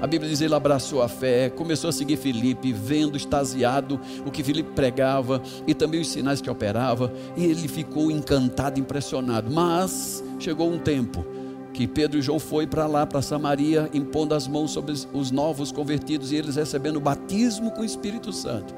A 0.00 0.06
Bíblia 0.06 0.30
diz: 0.30 0.40
ele 0.40 0.54
abraçou 0.54 1.00
a 1.00 1.08
fé, 1.08 1.48
começou 1.48 1.88
a 1.88 1.92
seguir 1.92 2.16
Filipe, 2.16 2.72
vendo 2.72 3.16
extasiado 3.16 3.98
o 4.26 4.30
que 4.30 4.44
Filipe 4.44 4.72
pregava 4.74 5.42
e 5.66 5.74
também 5.74 6.00
os 6.00 6.08
sinais 6.08 6.40
que 6.40 6.50
operava, 6.50 7.10
e 7.36 7.44
ele 7.46 7.66
ficou 7.66 8.10
encantado, 8.10 8.78
impressionado. 8.78 9.50
Mas 9.50 10.22
chegou 10.38 10.70
um 10.70 10.78
tempo 10.78 11.24
que 11.72 11.86
Pedro 11.86 12.18
e 12.18 12.22
João 12.22 12.38
foi 12.38 12.66
para 12.66 12.86
lá, 12.86 13.06
para 13.06 13.22
Samaria, 13.22 13.88
impondo 13.92 14.34
as 14.34 14.48
mãos 14.48 14.70
sobre 14.70 14.94
os 15.12 15.30
novos 15.30 15.70
convertidos 15.70 16.32
e 16.32 16.36
eles 16.36 16.56
recebendo 16.56 17.00
batismo 17.00 17.70
com 17.70 17.82
o 17.82 17.84
Espírito 17.84 18.32
Santo. 18.32 18.74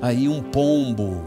Aí 0.00 0.28
um 0.28 0.42
pombo 0.42 1.22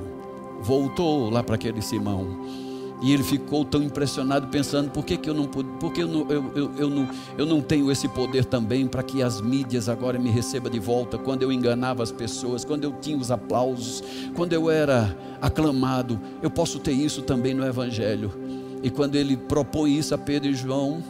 voltou 0.62 1.30
lá 1.30 1.44
para 1.44 1.56
aquele 1.56 1.82
Simão. 1.82 2.70
E 3.02 3.14
ele 3.14 3.24
ficou 3.24 3.64
tão 3.64 3.82
impressionado, 3.82 4.48
pensando: 4.48 4.92
por 4.92 5.06
que, 5.06 5.16
que 5.16 5.30
eu 5.30 5.34
não 5.34 5.46
por 5.46 5.94
que 5.94 6.04
eu 6.04 6.08
não, 6.08 6.30
eu, 6.30 6.52
eu, 6.54 6.72
eu, 6.78 6.90
não, 6.90 7.10
eu 7.38 7.46
não 7.46 7.62
tenho 7.62 7.90
esse 7.90 8.10
poder 8.10 8.44
também 8.44 8.88
para 8.88 9.02
que 9.02 9.24
as 9.24 9.40
mídias 9.40 9.88
agora 9.88 10.20
me 10.20 10.30
recebam 10.30 10.70
de 10.70 10.80
volta? 10.80 11.18
Quando 11.18 11.44
eu 11.44 11.52
enganava 11.52 12.04
as 12.04 12.12
pessoas, 12.12 12.66
quando 12.66 12.84
eu 12.84 12.92
tinha 13.00 13.18
os 13.18 13.32
aplausos, 13.32 14.04
quando 14.36 14.52
eu 14.52 14.70
era 14.70 15.16
aclamado, 15.42 16.20
eu 16.42 16.50
posso 16.50 16.78
ter 16.80 16.92
isso 16.92 17.22
também 17.22 17.54
no 17.54 17.66
Evangelho. 17.66 18.34
E 18.82 18.90
quando 18.90 19.16
ele 19.16 19.36
propõe 19.36 19.98
isso 19.98 20.16
a 20.16 20.18
Pedro 20.18 20.50
e 20.50 20.56
João, 20.56 21.04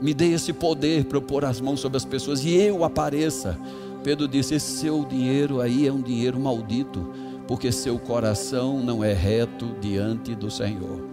me 0.00 0.14
dê 0.14 0.32
esse 0.32 0.52
poder 0.52 1.04
para 1.04 1.20
pôr 1.20 1.44
as 1.44 1.60
mãos 1.60 1.80
sobre 1.80 1.96
as 1.96 2.04
pessoas 2.04 2.44
e 2.44 2.54
eu 2.54 2.84
apareça. 2.84 3.58
Pedro 4.04 4.28
disse: 4.28 4.54
Esse 4.54 4.78
seu 4.78 5.04
dinheiro 5.04 5.60
aí 5.60 5.86
é 5.86 5.92
um 5.92 6.00
dinheiro 6.00 6.38
maldito, 6.38 7.12
porque 7.46 7.72
seu 7.72 7.98
coração 7.98 8.80
não 8.82 9.02
é 9.02 9.12
reto 9.12 9.74
diante 9.80 10.34
do 10.34 10.50
Senhor. 10.50 11.07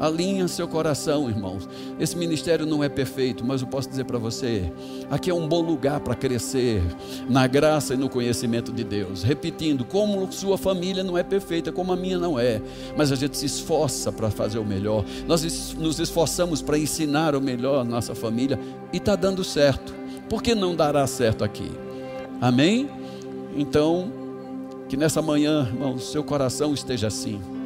Alinha 0.00 0.48
seu 0.48 0.66
coração, 0.66 1.28
irmãos. 1.28 1.68
Esse 1.98 2.16
ministério 2.16 2.64
não 2.64 2.82
é 2.82 2.88
perfeito, 2.88 3.44
mas 3.44 3.60
eu 3.60 3.68
posso 3.68 3.90
dizer 3.90 4.04
para 4.04 4.16
você: 4.16 4.72
aqui 5.10 5.28
é 5.28 5.34
um 5.34 5.46
bom 5.46 5.60
lugar 5.60 6.00
para 6.00 6.14
crescer 6.14 6.82
na 7.28 7.46
graça 7.46 7.92
e 7.92 7.98
no 7.98 8.08
conhecimento 8.08 8.72
de 8.72 8.82
Deus. 8.82 9.22
Repetindo, 9.22 9.84
como 9.84 10.32
sua 10.32 10.56
família 10.56 11.04
não 11.04 11.18
é 11.18 11.22
perfeita, 11.22 11.70
como 11.70 11.92
a 11.92 11.96
minha 11.96 12.18
não 12.18 12.38
é, 12.38 12.62
mas 12.96 13.12
a 13.12 13.14
gente 13.14 13.36
se 13.36 13.44
esforça 13.44 14.10
para 14.10 14.30
fazer 14.30 14.58
o 14.58 14.64
melhor. 14.64 15.04
Nós 15.28 15.74
nos 15.74 16.00
esforçamos 16.00 16.62
para 16.62 16.78
ensinar 16.78 17.34
o 17.34 17.40
melhor 17.40 17.80
à 17.80 17.84
nossa 17.84 18.14
família 18.14 18.58
e 18.94 18.96
está 18.96 19.14
dando 19.14 19.44
certo. 19.44 19.94
Por 20.30 20.42
que 20.42 20.54
não 20.54 20.74
dará 20.74 21.06
certo 21.06 21.44
aqui? 21.44 21.70
Amém? 22.40 22.88
Então, 23.54 24.10
que 24.88 24.96
nessa 24.96 25.20
manhã, 25.20 25.68
irmãos, 25.70 26.10
seu 26.10 26.24
coração 26.24 26.72
esteja 26.72 27.08
assim 27.08 27.59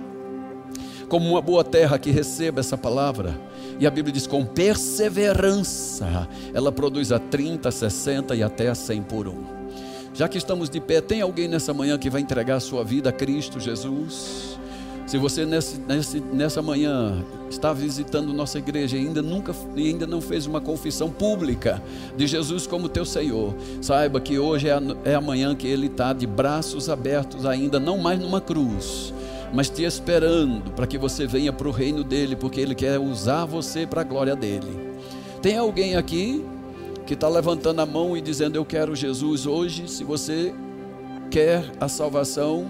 como 1.15 1.31
uma 1.31 1.41
boa 1.41 1.63
terra 1.63 1.97
que 1.97 2.11
receba 2.11 2.59
essa 2.59 2.77
palavra. 2.77 3.39
E 3.79 3.87
a 3.87 3.91
Bíblia 3.91 4.13
diz: 4.13 4.27
com 4.27 4.45
perseverança, 4.45 6.29
ela 6.53 6.73
produz 6.73 7.13
a 7.13 7.21
30, 7.21 7.71
60 7.71 8.35
e 8.35 8.43
até 8.43 8.69
a 8.69 8.75
100 8.75 9.03
por 9.03 9.29
um. 9.29 9.45
Já 10.13 10.27
que 10.27 10.37
estamos 10.37 10.69
de 10.69 10.81
pé, 10.81 11.01
tem 11.01 11.21
alguém 11.21 11.47
nessa 11.47 11.73
manhã 11.73 11.97
que 11.97 12.11
vai 12.11 12.21
entregar 12.21 12.57
a 12.57 12.61
sua 12.61 12.83
vida 12.83 13.11
a 13.11 13.13
Cristo 13.13 13.61
Jesus? 13.61 14.59
Se 15.07 15.17
você 15.17 15.47
nesse, 15.47 15.79
nesse, 15.87 16.19
nessa 16.19 16.61
manhã 16.61 17.25
está 17.49 17.73
visitando 17.73 18.33
nossa 18.33 18.59
igreja 18.59 18.97
e 18.97 19.07
ainda 19.07 19.23
nunca 19.23 19.55
ainda 19.77 20.09
não 20.09 20.21
fez 20.21 20.47
uma 20.47 20.61
confissão 20.61 21.13
pública 21.13 21.81
de 22.17 22.27
Jesus 22.27 22.67
como 22.67 22.89
teu 22.89 23.05
Senhor, 23.05 23.55
saiba 23.81 24.21
que 24.21 24.37
hoje 24.37 24.67
é, 24.67 24.73
a, 24.73 24.83
é 25.05 25.15
amanhã 25.15 25.55
que 25.55 25.69
Ele 25.69 25.87
está 25.87 26.13
de 26.13 26.27
braços 26.27 26.89
abertos 26.89 27.47
ainda, 27.47 27.79
não 27.79 27.99
mais 27.99 28.19
numa 28.19 28.41
cruz, 28.41 29.15
mas 29.55 29.71
te 29.71 29.85
esperando 29.85 30.73
para 30.73 30.87
que 30.87 30.99
você 30.99 31.27
venha 31.27 31.53
para 31.53 31.69
o 31.69 31.71
reino 31.71 32.03
dele, 32.03 32.35
porque 32.35 32.61
ele 32.61 32.75
quer 32.75 32.99
usar 32.99 33.45
você 33.45 33.87
para 33.87 34.01
a 34.01 34.05
glória 34.05 34.35
dele. 34.35 34.95
Tem 35.41 35.57
alguém 35.57 35.95
aqui 35.95 36.45
que 37.07 37.15
está 37.15 37.29
levantando 37.29 37.81
a 37.81 37.87
mão 37.87 38.17
e 38.17 38.21
dizendo: 38.21 38.57
Eu 38.57 38.65
quero 38.65 38.97
Jesus 38.97 39.47
hoje. 39.47 39.89
Se 39.89 40.03
você 40.03 40.53
quer 41.31 41.71
a 41.81 41.87
salvação, 41.87 42.67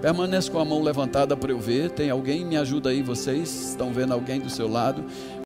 permanece 0.00 0.48
com 0.48 0.60
a 0.60 0.64
mão 0.64 0.80
levantada 0.80 1.36
para 1.36 1.50
eu 1.50 1.58
ver. 1.58 1.90
Tem 1.90 2.08
alguém? 2.08 2.44
Me 2.44 2.56
ajuda 2.56 2.90
aí, 2.90 3.02
vocês 3.02 3.70
estão 3.70 3.92
vendo 3.92 4.12
alguém 4.12 4.38
do 4.38 4.48
seu 4.48 4.68
lado? 4.68 5.04